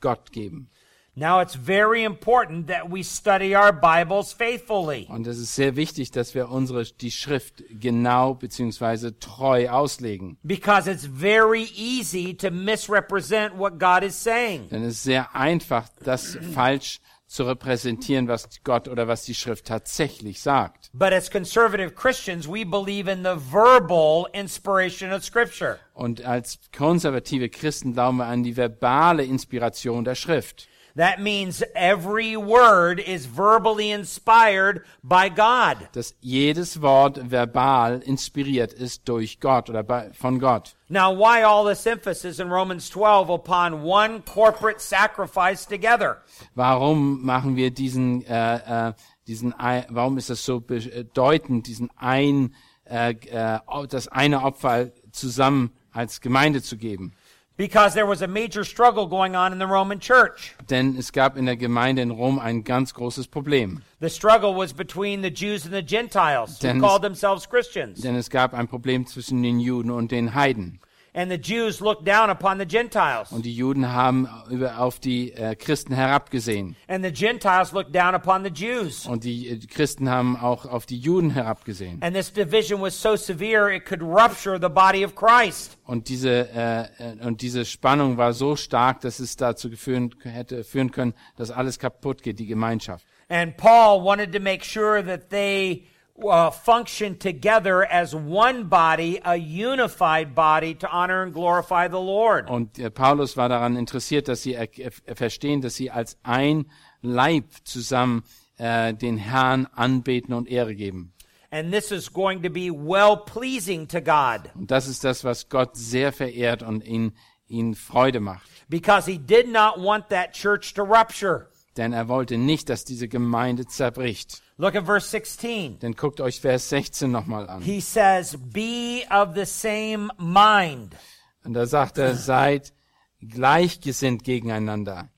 [0.00, 0.70] Gott geben.
[1.18, 5.08] Now it's very important that we study our Bibles faithfully.
[5.08, 10.38] Und es ist sehr wichtig, dass wir unsere, die Schrift genau beziehungsweise treu auslegen.
[10.44, 14.68] Because it's very easy to misrepresent what God is saying.
[14.68, 19.66] Denn es ist sehr einfach, das falsch zu repräsentieren, was Gott oder was die Schrift
[19.66, 20.88] tatsächlich sagt.
[20.92, 25.80] But as conservative Christians, we believe in the verbal inspiration of Scripture.
[25.94, 30.68] Und als konservative Christen glauben wir an die verbale Inspiration der Schrift.
[30.98, 35.88] That means every word is verbally inspired by God.
[35.92, 40.74] Dass jedes Wort verbal inspiriert ist durch Gott oder bei, von Gott.
[40.88, 46.16] Now, why all this emphasis in Romans 12 upon one corporate sacrifice together?
[46.56, 48.92] Warum machen wir diesen, äh, äh,
[49.28, 49.54] diesen,
[49.90, 52.56] warum ist das so bedeutend, diesen ein,
[52.90, 57.14] äh, äh, das eine Opfer zusammen als Gemeinde zu geben?
[57.58, 60.54] Because there was a major struggle going on in the Roman church.
[60.70, 63.82] Denn es gab in der Gemeinde in Rom ein ganz großes Problem.
[64.00, 68.00] The struggle was between the Jews and the Gentiles, who Then- called themselves Christians.
[68.00, 70.78] Denn es gab ein Problem zwischen den Juden und den Heiden.
[71.18, 73.32] And the Jews looked down upon the Gentiles.
[73.32, 76.76] Und die Juden haben über, auf die äh, Christen herabgesehen.
[76.86, 79.04] And the Gentiles looked down upon the Jews.
[79.04, 82.00] Und die äh, Christen haben auch auf die Juden herabgesehen.
[82.02, 85.76] And this division was so severe it could rupture the body of Christ.
[85.86, 90.62] Und diese, äh, äh, und diese Spannung war so stark, dass es dazu geführen, hätte
[90.62, 93.04] führen können, dass alles kaputt geht, die Gemeinschaft.
[93.28, 95.88] And Paul wanted to make sure that they
[96.22, 102.48] uh, functioned together as one body, a unified body to honor and glorify the Lord.
[102.48, 106.66] Und äh, Paulus war daran interessiert, dass sie er, er, verstehen, dass sie als ein
[107.02, 108.24] Leib zusammen
[108.56, 111.12] äh, den Herrn anbeten und Ehre geben.
[111.50, 115.48] And this is going to be well pleasing to God Und das ist das, was
[115.48, 117.12] Gott sehr verehrt und ihn,
[117.46, 118.46] ihn Freude macht.
[118.68, 121.48] because he did not want that church to rupture.
[121.78, 124.42] Denn er wollte nicht, dass diese Gemeinde zerbricht.
[124.60, 125.78] Look at verse 16.
[125.78, 127.62] Denn guckt euch Vers 16 nochmal an.
[127.62, 130.96] He says, Be of the same mind.
[131.44, 132.72] Und da sagt er, seid
[133.20, 135.08] gleichgesinnt gegeneinander.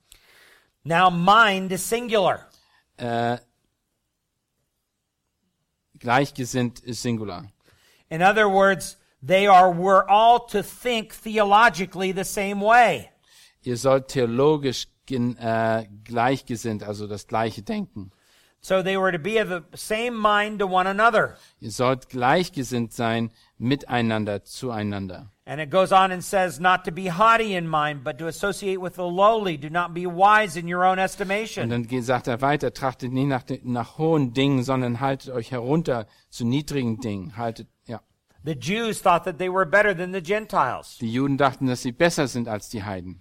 [0.83, 2.47] Now, mind is singular.
[2.97, 3.37] Äh,
[5.97, 7.45] gleichgesinnt ist Singular.
[8.09, 13.09] In other words, they are, we're all to think theologically the same way.
[13.63, 18.11] Ihr sollt theologisch äh, gleichgesinnt, also das gleiche denken.
[18.63, 21.35] So they were to be of the same mind to one another.
[21.59, 25.29] Ihr sollt gleichgesinnt sein miteinander, zueinander.
[25.45, 28.79] And it goes on and says, not to be haughty in mind, but to associate
[28.79, 29.57] with the lowly.
[29.57, 31.69] Do not be wise in your own Und estimation.
[31.69, 36.05] dann geht- sagt er weiter, trachtet nicht nach, nach hohen Dingen, sondern haltet euch herunter
[36.29, 37.35] zu niedrigen Dingen.
[37.37, 37.99] Haltet, ja.
[38.45, 40.97] The Jews thought that they were better than the Gentiles.
[41.01, 43.19] Die Juden dachten, dass sie besser sind als die Heiden.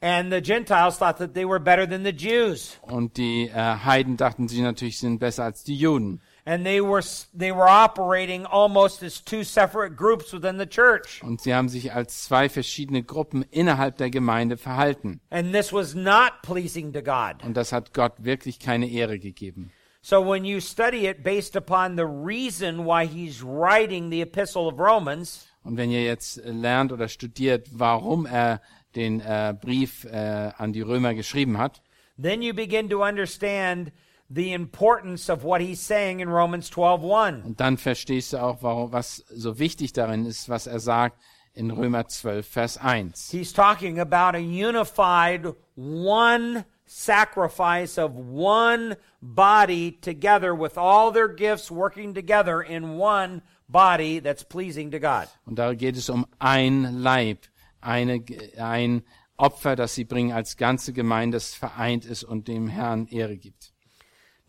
[0.00, 2.78] And the Gentiles thought that they were better than the Jews.
[2.82, 3.52] Und die äh,
[3.84, 6.20] Heiden dachten, sie natürlich sind besser als die Juden.
[6.44, 7.02] And they were,
[7.36, 11.20] they were operating almost as two separate groups within the church.
[11.22, 15.20] Und sie haben sich als zwei verschiedene Gruppen innerhalb der Gemeinde verhalten.
[15.30, 17.42] And this was not pleasing to God.
[17.44, 19.72] Und das hat Gott wirklich keine Ehre gegeben.
[20.00, 24.78] So when you study it based upon the reason why he's writing the epistle of
[24.78, 28.62] Romans, Und wenn ihr jetzt lernt oder studiert, warum er
[28.98, 31.82] den äh, Brief äh, an die Römer geschrieben hat,
[32.20, 33.92] then you begin to understand
[34.28, 37.44] the importance of what he's saying in Romans 12:1.
[37.44, 41.18] und dann verstehst du auch, warum, was so wichtig darin ist, was er sagt
[41.54, 43.30] in Römer 12, Vers 1.
[43.30, 51.70] He's talking about a unified one sacrifice of one body together with all their gifts
[51.70, 55.28] working together in one body that's pleasing to God.
[55.46, 57.38] Und da geht es um ein Leib,
[57.80, 58.24] eine,
[58.58, 59.02] ein
[59.36, 63.72] Opfer, das sie bringen als ganze Gemeinde, das vereint ist und dem Herrn Ehre gibt.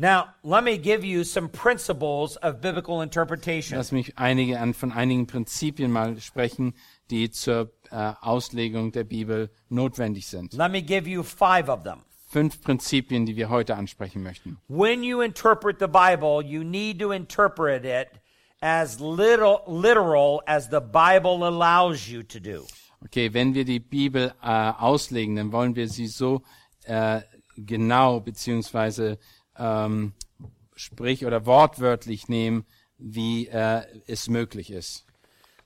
[0.02, 3.78] Now, let me give you some principles of biblical interpretation.
[3.78, 6.74] Lass mich einige an, von einigen Prinzipien mal sprechen,
[7.12, 10.54] die zur äh, Auslegung der Bibel notwendig sind.
[10.54, 12.06] Let me give you five of them.
[12.30, 14.58] Fünf Prinzipien, die wir heute ansprechen möchten.
[14.70, 18.08] When you interpret the Bible, you need to interpret it
[18.62, 22.66] as little, literal as the Bible allows you to do.
[23.02, 26.44] Okay, wenn wir die Bibel äh, auslegen, dann wollen wir sie so
[26.84, 27.22] äh,
[27.56, 29.18] genau beziehungsweise
[29.58, 30.14] ähm,
[30.76, 32.66] sprich oder wortwörtlich nehmen,
[32.98, 35.06] wie äh, es möglich ist.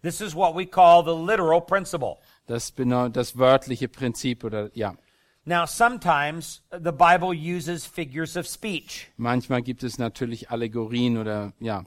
[0.02, 2.18] This is what we call the literal principle.
[2.46, 4.96] Das, das wörtliche Prinzip oder ja.
[5.46, 11.86] Now, sometimes the Bible uses figures of speech, Manchmal gibt es natürlich Allegorien oder ja.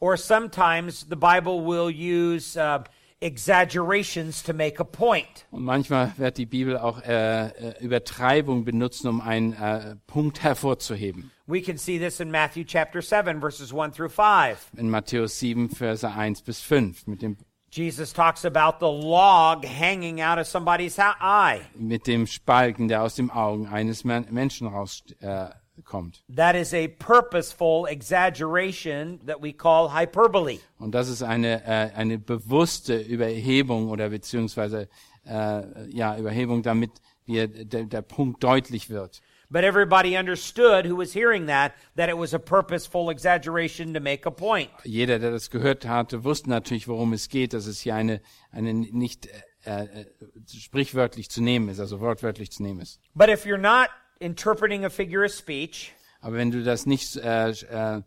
[0.00, 2.84] or sometimes the Bible will use uh,
[3.24, 5.46] exaggerations to make a point.
[5.50, 11.30] Und manchmal wird die Bibel auch äh, äh, Übertreibung benutzen, um einen äh, Punkt hervorzuheben.
[11.46, 14.72] We can see this in Matthew chapter 7, verses 1 through 5.
[14.76, 17.36] In Matthäus 7, Verse 1 bis 5 mit dem
[17.70, 21.60] Jesus talks about the log hanging out of somebody's eye.
[21.74, 25.20] mit dem Spalken, der aus dem Augen eines Men Menschen rauskommt.
[25.20, 25.48] Äh,
[25.82, 26.22] kommt.
[26.34, 30.58] That is a purposeful exaggeration that we call hyperbole.
[30.78, 34.88] Und das ist eine, äh, eine bewusste Überhebung oder beziehungsweise
[35.26, 36.90] äh, ja, Überhebung, damit
[37.26, 39.20] wir, der, der Punkt deutlich wird.
[39.50, 44.26] But everybody understood who was hearing that that it was a purposeful exaggeration to make
[44.26, 44.70] a point.
[44.84, 48.20] Jeder, der das gehört hatte, wusste natürlich, worum es geht, dass es hier eine,
[48.50, 49.28] eine nicht
[49.64, 50.06] äh, äh,
[50.46, 53.00] sprichwörtlich zu nehmen ist, also wortwörtlich zu nehmen ist.
[53.14, 53.88] But if you're not
[54.20, 55.92] interpreting a figure of speech,
[56.24, 58.02] Aber wenn du das nicht, äh, äh,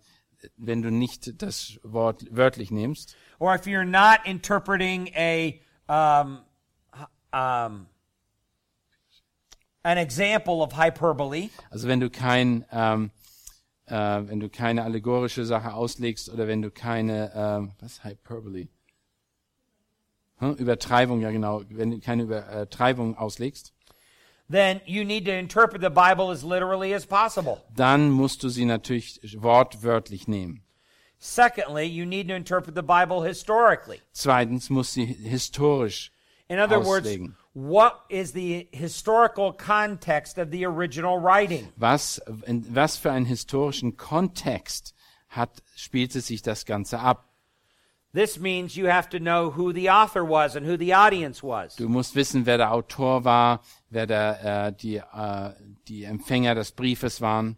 [0.58, 6.40] wenn du nicht das Wort wörtlich nimmst, or if you're not interpreting a um,
[7.32, 7.86] um,
[9.84, 13.12] an example of hyperbole, also wenn du kein, ähm,
[13.86, 18.68] äh, wenn du keine allegorische Sache auslegst oder wenn du keine, ähm, was Hyperbole?
[20.40, 20.56] Hm?
[20.56, 23.74] Übertreibung, ja genau, wenn du keine Übertreibung auslegst,
[24.50, 27.62] then you need to interpret the Bible as literally as possible.
[27.76, 30.64] dann musst du sie natürlich wortwörtlich nehmen.
[31.20, 34.00] Secondly, you need to interpret the Bible historically.
[34.14, 36.12] Zweitens muss sie historisch
[36.48, 37.36] In other words, auslegen.
[37.54, 41.68] what is the historical context of the original writing?
[41.76, 44.94] Was, was für einen historischen Kontext
[45.30, 47.27] hat, spielte sich das Ganze ab?
[48.14, 51.76] This means you have to know who the author was and who the audience was.
[51.76, 55.54] Du musst wissen, wer der Autor war, wer der, äh, die, äh,
[55.88, 57.58] die Empfänger des Briefes waren.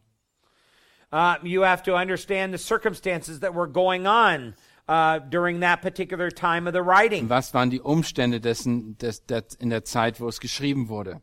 [1.12, 4.54] Uh, you have to understand the circumstances that were going on
[4.88, 7.30] uh, during that particular time of the writing.
[7.30, 11.22] Was waren die Umstände dessen, des, der, in der Zeit, wo es geschrieben wurde?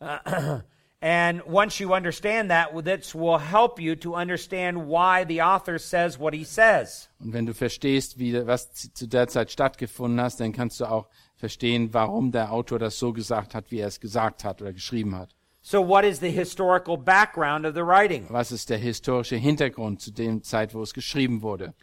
[1.00, 6.18] And once you understand that, this will help you to understand why the author says
[6.18, 7.10] what he says.
[7.20, 11.08] Und wenn du verstehst, wie, was zu der Zeit stattgefunden hat, dann kannst du auch
[11.36, 15.14] verstehen, warum der Autor das so gesagt hat, wie er es gesagt hat oder geschrieben
[15.14, 15.34] hat.
[15.60, 18.26] So, what is the historical background of the writing?
[18.30, 21.74] Was ist der historische Hintergrund zu dem Zeit, wo es geschrieben wurde?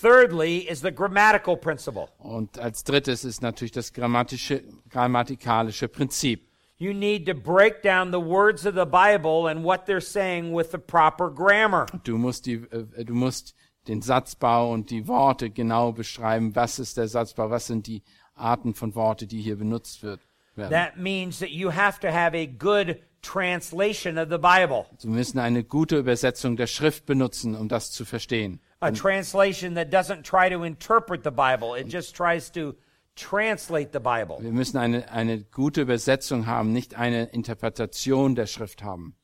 [0.00, 2.08] Thirdly, is the grammatical principle.
[2.18, 6.46] Und als drittes ist natürlich das grammatische, grammatikalische Prinzip.
[6.84, 10.70] You need to break down the words of the Bible and what they're saying with
[10.70, 11.86] the proper grammar.
[12.02, 13.54] Du musst die, äh, du musst
[13.88, 16.54] den Satzbau und die Worte genau beschreiben.
[16.54, 17.48] Was ist der Satzbau?
[17.48, 18.02] Was sind die
[18.34, 20.20] Arten von Worte, die hier benutzt wird,
[20.56, 20.72] werden?
[20.72, 25.38] That means that you have to have a good translation of the Bible, Wir müssen
[25.38, 28.60] eine gute Übersetzung der Schrift benutzen, um das zu verstehen.
[28.82, 32.74] a translation that doesn't try to interpret the Bible, it just tries to
[33.16, 34.36] translate the Bible.
[34.40, 39.14] Wir müssen eine, eine gute Übersetzung haben, nicht eine Interpretation der Schrift haben.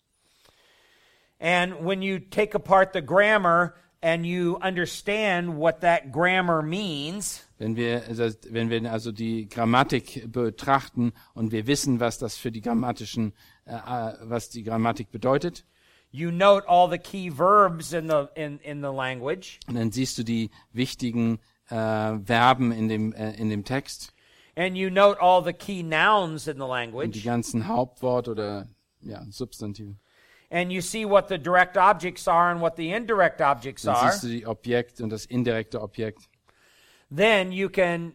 [1.40, 7.76] And when you take apart the grammar and you understand what that grammar means, Wenn
[7.76, 12.62] wir, also, wenn wir also die Grammatik betrachten und wir wissen, was das für die
[12.62, 13.34] grammatischen,
[13.66, 15.64] äh, äh, was die Grammatik bedeutet,
[16.10, 19.60] you note all the key verbs in the in, in the language.
[19.68, 21.38] und dann siehst du die wichtigen
[21.74, 24.12] Verben in dem, äh, in dem Text.
[24.56, 28.66] and you note all the key nouns in the und die language, ganzen Hauptwort oder
[29.00, 29.94] ja, Substantive.
[30.50, 34.10] and you see what the direct objects are and what the indirect objects Dann are,
[34.10, 36.28] siehst du die Objekt und das indirekte Objekt.
[37.10, 38.12] then you can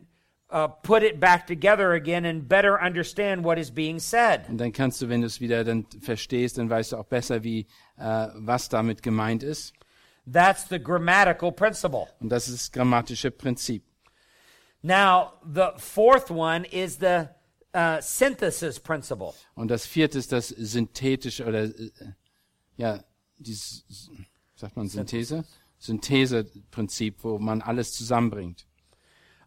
[0.51, 4.47] uh, put it back together again and better understand what is being said.
[4.49, 7.43] Und dann kannst du, wenn du es wieder dann verstehst, dann weißt du auch besser,
[7.43, 7.65] wie
[7.97, 9.73] äh, was damit gemeint ist.
[10.31, 12.07] That's the grammatical principle.
[12.19, 13.83] Und das ist das grammatische Prinzip.
[14.81, 17.29] Now, the fourth one is the
[17.75, 19.33] uh, synthesis principle.
[19.55, 21.91] Und das vierte ist das synthetische oder äh,
[22.77, 23.03] ja,
[23.37, 24.09] dieses
[24.55, 25.43] sagt man Synthese?
[25.77, 28.65] Syntheseprinzip, wo man alles zusammenbringt.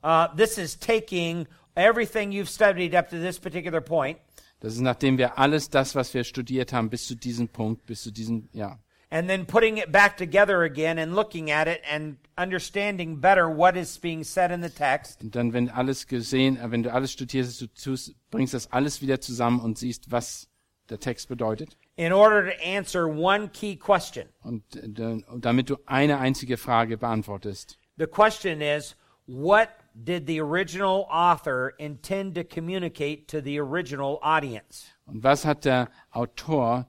[0.03, 4.19] Uh, this is taking everything you've studied up to this particular point
[4.61, 8.03] Das ist nachdem wir alles das, was wir studiert haben, bis zu diesem Punkt, bis
[8.03, 8.79] zu diesem, ja,
[9.11, 13.77] and then putting it back together again and looking at it and understanding better what
[13.77, 15.23] is being said in the text.
[15.23, 19.01] Und dann, wenn alles gesehen, äh, wenn du alles studierst, du tust, bringst das alles
[19.03, 20.49] wieder zusammen und siehst, was
[20.89, 21.77] der Text bedeutet.
[21.99, 24.29] in order to answer one key question.
[24.43, 27.77] Und äh, damit du eine einzige Frage beantwortest.
[27.99, 28.95] The question is
[29.27, 29.71] what
[30.05, 34.87] did the original author intend to communicate to the original audience?
[35.07, 36.87] Und was hat der Autor,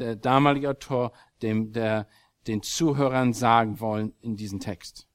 [0.00, 2.06] der damalige Autor, dem, der,
[2.46, 5.06] den Zuhörern sagen wollen in diesem Text?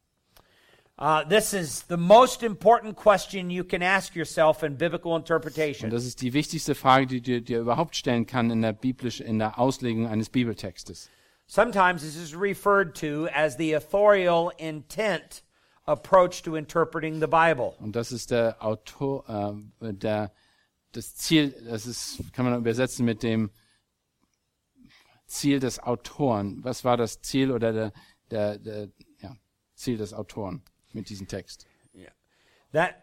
[0.96, 5.90] Uh, this is the most important question you can ask yourself in biblical Und interpretation.
[5.90, 9.40] das ist die wichtigste Frage, die du dir überhaupt stellen kann in der biblisch, in
[9.40, 11.10] der Auslegung eines Bibeltextes.
[11.48, 15.44] Sometimes this is referred to as the authorial intent
[15.86, 17.74] approach to interpreting the Bible.
[17.80, 19.28] Und das ist der Autor,
[19.82, 20.32] äh, der,
[20.92, 23.50] das Ziel, das ist, kann man übersetzen mit dem
[25.34, 26.64] Ziel des Autoren.
[26.64, 27.94] Was war das Ziel oder der,
[28.32, 29.36] der, der ja,
[29.76, 30.64] Ziel des Autoren
[30.94, 31.68] mit diesem Text?
[32.74, 32.96] That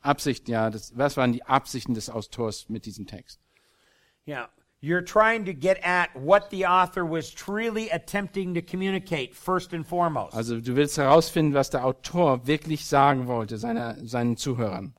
[0.00, 3.40] Absicht, ja, das, was waren die Absichten des Autors mit diesem Text?
[4.26, 4.46] yeah,
[4.80, 9.86] you're trying to get at what the author was truly attempting to communicate first and
[9.86, 10.34] foremost.
[10.34, 14.94] Also du willst herausfinden, was der Autor wirklich sagen wollte seiner, seinen Zuhörern.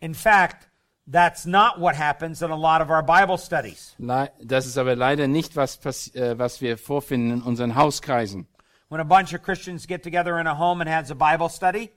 [0.00, 0.69] In fact,
[1.06, 3.94] that's not what happens in a lot of our Bible studies.
[3.98, 5.78] Le das ist aber leider nicht, was,
[6.14, 8.46] äh, was wir vorfinden in unseren Hauskreisen.
[8.88, 11.90] When a bunch of Christians get together in a home and has a Bible study,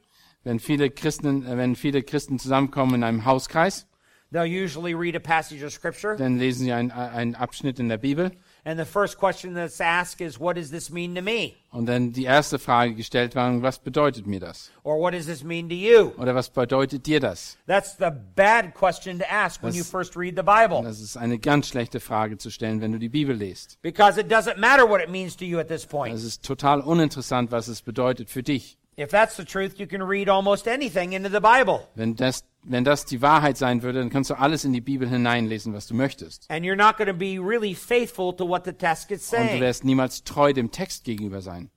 [0.44, 3.88] Wenn viele Christen, äh, wenn viele Christen zusammenkommen in einem Hauskreis,
[4.32, 7.98] they'll usually read a passage of scripture, dann lesen sie einen, einen Abschnitt in der
[7.98, 8.32] Bibel
[8.66, 11.54] and the first question that's asked is, What does this mean to me?
[11.72, 14.72] und dann die erste Frage gestellt war, was bedeutet mir das?
[14.84, 16.12] Or what does this mean to you?
[16.18, 17.58] Oder was bedeutet dir das?
[17.68, 20.82] That's the bad question to ask when Das- you first read the Bible.
[20.84, 23.80] Das ist eine ganz schlechte Frage zu stellen, wenn du die Bibel liest.
[23.82, 26.16] Because it doesn't matter what it means to you at this point.
[26.16, 28.78] Es ist total uninteressant, was es bedeutet für dich.
[28.96, 31.88] If that's the truth, you can read almost anything into the Bible.
[31.96, 35.08] Wenn das, wenn das die Wahrheit sein würde, dann kannst du alles in die Bibel
[35.08, 36.50] hineinlesen, was du möchtest.
[36.50, 39.60] And you're not going to be really faithful to what the text is Und du
[39.60, 41.70] wirst niemals treu dem Text gegenüber sein.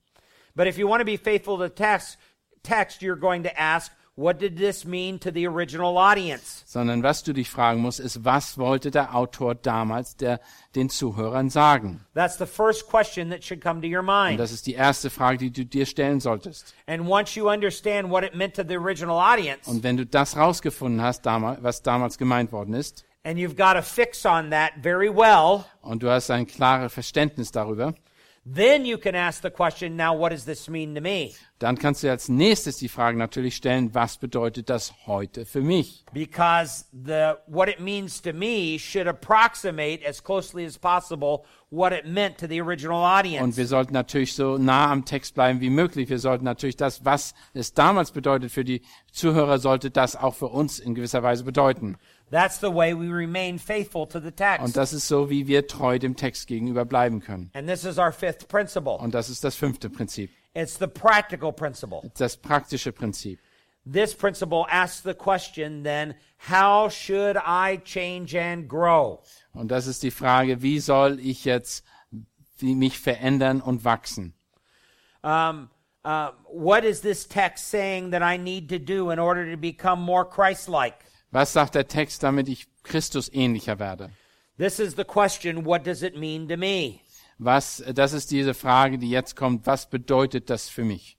[0.55, 2.17] But if you want to be faithful to the text,
[2.63, 6.63] text, you're going to ask, what did this mean to the original audience?
[6.65, 10.41] Sondern was du dich fragen musst, ist, was wollte der Autor damals der,
[10.75, 12.01] den Zuhörern sagen?
[12.15, 14.39] That's the first question that should come to your Und mind.
[14.39, 16.73] das ist die erste Frage, die du dir stellen solltest.
[16.87, 20.35] And once you understand what it meant to the original audience, Und wenn du das
[20.35, 25.09] rausgefunden hast, was damals gemeint worden ist, and you've got a fix on that very
[25.09, 27.93] well, und du hast ein klares Verständnis darüber,
[28.55, 31.33] then you can ask the question, now what does this mean to me?
[31.59, 36.05] dann kannst du als nächstes die Frage natürlich stellen, was bedeutet das heute für mich?
[36.13, 42.05] Because the what it means to me should approximate as closely as possible what it
[42.05, 43.57] meant to the original Und audience.
[43.57, 46.09] wir sollten natürlich so nah am Text bleiben wie möglich.
[46.09, 50.47] Wir sollten natürlich das, was es damals bedeutet für die Zuhörer, sollte das auch für
[50.47, 51.97] uns in gewisser Weise bedeuten.
[52.29, 54.75] That's the way we remain faithful to the Und text.
[54.75, 57.49] das ist so, wie wir treu dem Text gegenüber bleiben können.
[57.53, 58.97] And this is our fifth principle.
[58.97, 62.11] Und das ist das fünfte Prinzip, It's the practical principle.
[62.17, 63.39] das praktische Prinzip.
[63.89, 66.15] This principle asks the question then,
[66.49, 69.21] how should I change and grow?
[69.53, 71.85] Und das ist die Frage, wie soll ich jetzt
[72.57, 74.33] wie mich verändern und wachsen?
[75.23, 75.69] Um,
[76.03, 80.01] uh, what is this text saying that I need to do in order to become
[80.01, 80.95] more Christ-like?
[81.31, 84.11] Was sagt der Text, damit ich Christus ähnlicher werde?
[84.57, 87.01] This is the question, what does it mean to me?
[87.37, 89.67] Was, das ist diese Frage, die jetzt kommt.
[89.67, 91.17] Was bedeutet das für mich?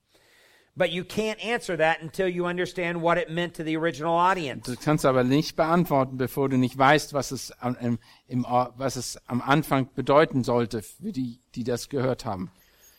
[0.75, 4.71] But you can't answer that until you understand what it meant to the original audience.
[4.71, 8.45] Das kannst du aber nicht beantworten, bevor du nicht weißt, was es, am, im, im,
[8.45, 12.51] was es am Anfang bedeuten sollte für die, die das gehört haben.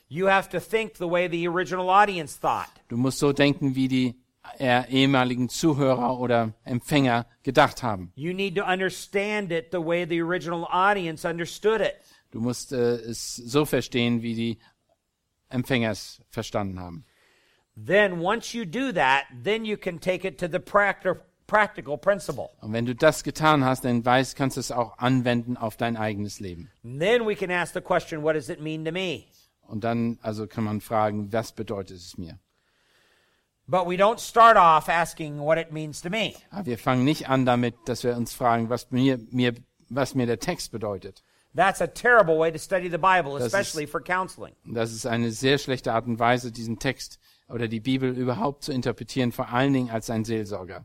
[0.09, 2.69] You have to think the way the original audience thought.
[2.89, 4.15] Du musst so denken, wie die
[4.59, 8.13] ehemaligen Zuhörer oder Empfänger gedacht haben.
[8.15, 11.95] You need to understand it the way the original audience understood it.
[12.31, 14.59] Du musst äh, es so verstehen, wie die
[15.49, 17.05] Empfänger es verstanden haben.
[17.77, 22.51] Then, once you do that, then you can take it to the practi- practical principle.
[22.61, 25.97] Und wenn du das getan hast, dann weißt, kannst du es auch anwenden auf dein
[25.97, 26.71] eigenes Leben.
[26.85, 29.25] And then we can ask the question, what does it mean to me?
[29.67, 32.39] Und dann also kann man fragen, was bedeutet es mir?
[33.71, 36.35] But we don't start off asking what it means to me.
[36.51, 39.55] Aber wir fangen nicht an damit, dass wir uns fragen, was mir, mir,
[39.89, 41.23] was mir der Text bedeutet.
[41.55, 44.55] That's a terrible way to study the Bible, Das ist- especially for counseling.
[44.65, 48.73] Das ist eine sehr schlechte Art und Weise, diesen Text oder die Bibel überhaupt zu
[48.73, 50.85] interpretieren, vor allen Dingen als ein Seelsorger.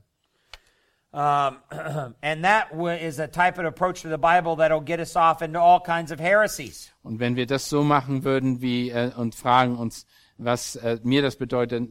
[1.12, 1.58] Um,
[2.22, 2.68] and that
[3.02, 6.12] is a type of approach to the Bible that'll get us off into all kinds
[6.12, 6.92] of heresies.
[7.04, 10.06] Und wenn wir das so machen würden wie äh, und fragen uns,
[10.38, 11.90] was äh, mir das bedeutet,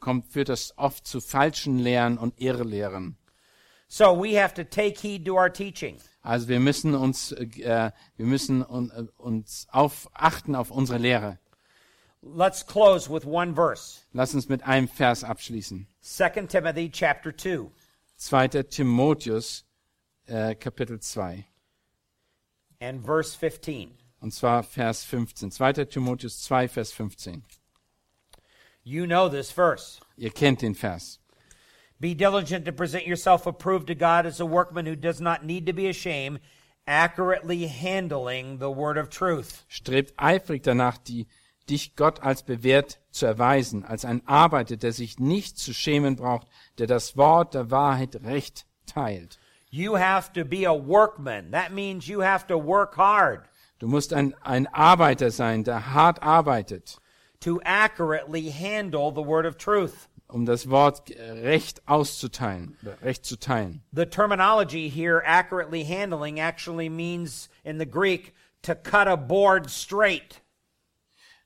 [0.00, 3.16] kommt, führt das oft zu falschen Lehren und Irrlehren.
[3.88, 5.98] So we have to take heed to our teaching.
[6.22, 11.38] Also wir müssen uns, äh, wir müssen un, äh, uns auf, achten auf unsere Lehre.
[12.22, 14.00] Let's close with one verse.
[14.12, 15.86] Lass uns mit einem Vers abschließen.
[16.00, 17.70] 2 Timothy chapter 2.
[18.16, 18.48] 2.
[18.62, 19.66] Timotheus,
[20.26, 21.46] äh, Kapitel 2.
[22.80, 23.90] and verse 15.
[24.20, 25.50] Und zwar Vers 15.
[25.50, 25.84] 2.
[25.84, 27.44] Timotheus 2, Vers 15.
[28.84, 29.98] You know this verse.
[30.16, 31.18] Ihr kennt den Vers.
[31.98, 35.66] Be diligent to present yourself approved to God as a workman who does not need
[35.66, 36.40] to be ashamed,
[36.86, 39.64] accurately handling the word of truth.
[39.68, 41.26] Strebt eifrig danach, die,
[41.66, 46.46] dich Gott als bewährt zu erweisen, als ein Arbeiter, der sich nicht zu schämen braucht,
[46.76, 49.38] der das Wort der Wahrheit recht teilt.
[49.70, 51.52] You have to be a workman.
[51.52, 56.22] That means you have to work hard Du musst ein, ein Arbeiter sein, der hart
[56.22, 57.00] arbeitet,
[57.44, 60.08] to accurately handle the word of truth.
[60.28, 61.10] um das Wort
[61.42, 63.82] recht auszuteilen, recht zu teilen.
[63.92, 70.40] The terminology here, accurately handling, actually means in the Greek to cut a board straight.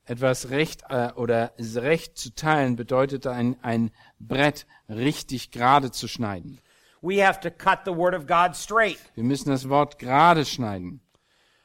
[0.06, 6.60] Etwas recht äh, oder recht zu teilen bedeutet ein, ein Brett richtig gerade zu schneiden.
[7.02, 8.98] We have to cut the word of God straight.
[9.14, 11.00] Wir müssen das Wort gerade schneiden.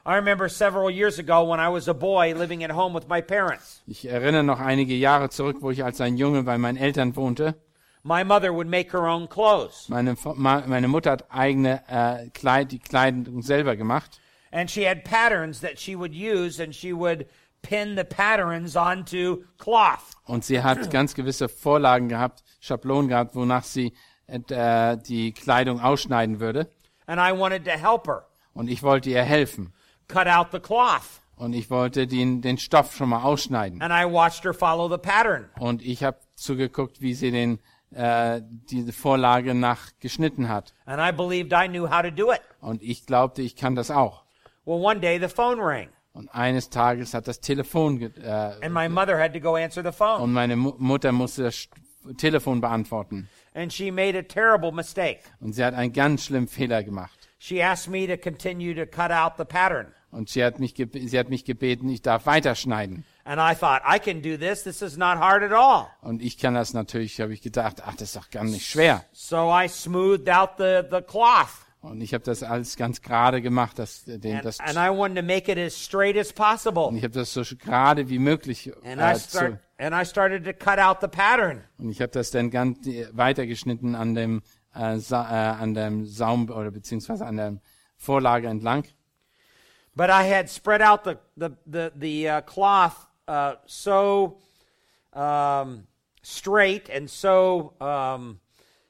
[0.05, 3.21] I remember several years ago when I was a boy living at home with my
[3.21, 3.81] parents.
[3.87, 7.55] Ich erinnere noch einige Jahre zurück, wo ich als ein Junge bei meinen Eltern wohnte.
[8.03, 12.79] My mother would make her own clothes, Meine, meine Mutter hat eigene äh, Kleid, die
[12.79, 14.19] Kleidung selber gemacht.
[14.51, 17.25] and she had patterns that she would use, and she would
[17.61, 20.15] pin the patterns onto cloth.
[20.25, 23.93] Und sie hat ganz gewisse Vorlagen gehabt, Schablonen gehabt, wonach sie
[24.27, 26.69] äh, die Kleidung ausschneiden würde.
[27.07, 29.73] And I wanted to help her Und ich wollte ihr helfen.
[30.13, 31.21] Cut out the cloth.
[31.35, 33.81] Und ich wollte den, den Stoff schon mal ausschneiden.
[33.81, 35.49] And I watched her follow the pattern.
[35.59, 37.59] Und ich habe zugeguckt, wie sie den,
[37.91, 40.73] äh, diese Vorlage nachgeschnitten hat.
[40.85, 42.41] And I believed I knew how to do it.
[42.61, 44.23] Und ich glaubte, ich kann das auch.
[44.65, 48.87] Well, one day the phone rang, Und eines Tages hat das Telefon, äh, and my
[48.87, 50.21] mother had to go answer the phone.
[50.21, 51.67] und meine Mu Mutter musste das
[52.17, 53.27] Telefon beantworten.
[53.55, 55.19] And she made a terrible mistake.
[55.41, 57.17] Und sie hat einen ganz schlimmen Fehler gemacht.
[57.39, 59.87] She asked me to continue to cut out the pattern.
[60.13, 63.03] Und sie hat mich, sie hat mich gebeten, ich darf weiterschneiden.
[63.25, 64.63] And I thought, I can do this.
[64.63, 65.87] This is not hard at all.
[66.01, 69.03] Und ich kann das natürlich, habe ich gedacht, ach, das ist doch gar nicht schwer.
[69.11, 71.63] So I smoothed out the, the cloth.
[71.81, 75.17] Und ich habe das alles ganz gerade gemacht, das, den, And, das, and I wanted
[75.17, 76.97] to make it as straight as und possible.
[76.97, 80.45] ich habe das so gerade wie möglich And I, äh, start, zu, and I started
[80.45, 81.61] to cut out the pattern.
[81.77, 84.43] und ich habe das dann ganz äh, weitergeschnitten an dem
[84.73, 87.57] äh, äh, an dem Saum oder beziehungsweise an der
[87.97, 88.85] Vorlage entlang.
[89.95, 94.37] But I had spread out the, the, the, the uh, cloth uh, so
[95.13, 95.83] um,
[96.23, 98.39] straight and so um,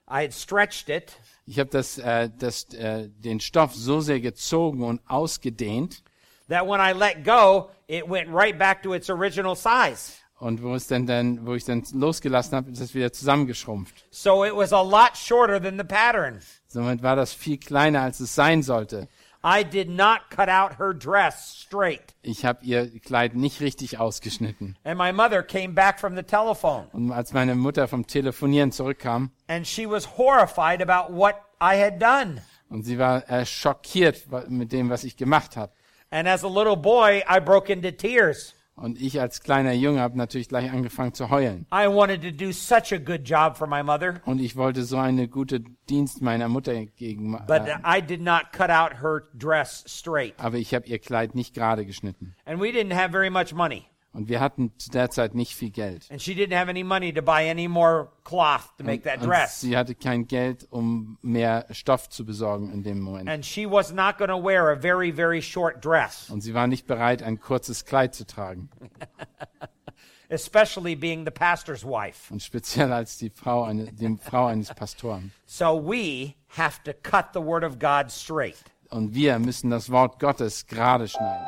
[0.08, 4.84] I had stretched it Ich habe das, äh, das, äh, den Stoff so sehr gezogen
[4.84, 6.04] und ausgedehnt
[6.48, 10.14] that when I let go, it went right back to its original size.
[10.40, 14.06] und wo es dann, dann wo ich dann losgelassen habe, ist es wieder zusammengeschrumpft.
[14.12, 16.42] So it was a lot shorter than the pattern.
[16.68, 19.08] Somit war das viel kleiner, als es sein sollte.
[19.46, 22.16] I did not cut out her dress straight.
[22.22, 24.78] Ich habe ihr Kleid nicht richtig ausgeschnitten.
[24.86, 29.32] And my mother came back from the telephone Und als meine Mutter vom Telefonieren zurückkam
[29.48, 32.42] and she was horrified about what I had done.
[32.70, 35.74] und sie war äh, schockiert mit dem, was ich gemacht habe.
[36.10, 38.54] And as a little boy, I broke into tears.
[38.76, 41.68] Und ich als kleiner Junge habe natürlich gleich angefangen zu heulen.
[41.72, 44.98] I wanted to do such a good job for my mother, Und ich wollte so
[44.98, 45.60] eine gute
[45.90, 47.34] Dienst meiner Mutter gegen.
[47.48, 50.34] but Äh, I did not cut out her dress straight.
[50.40, 52.36] aber ich habe ihr Kleid nicht gerade geschnitten.
[52.46, 53.86] And we didn't have very much money.
[54.14, 56.10] Und wir hatten zu der Zeit nicht viel Geld.
[56.12, 59.28] And she didn't have any money to buy any more cloth to make that Und
[59.28, 59.60] dress.
[59.60, 63.28] sie hatte kein Geld, um mehr Stoff zu besorgen in dem Moment.
[63.28, 66.68] And she was not going to wear a very, very short dress, Und sie war
[66.68, 68.70] nicht bereit, ein kurzes Kleid zu tragen.
[70.30, 72.32] especially being the pastor's wife.
[72.32, 75.32] Und speziell als die Frau, eine, die Frau eines Pastoren.
[75.46, 78.64] So we have to cut the word of God straight.
[78.90, 81.48] Und wir müssen das Wort Gottes gerade schneiden.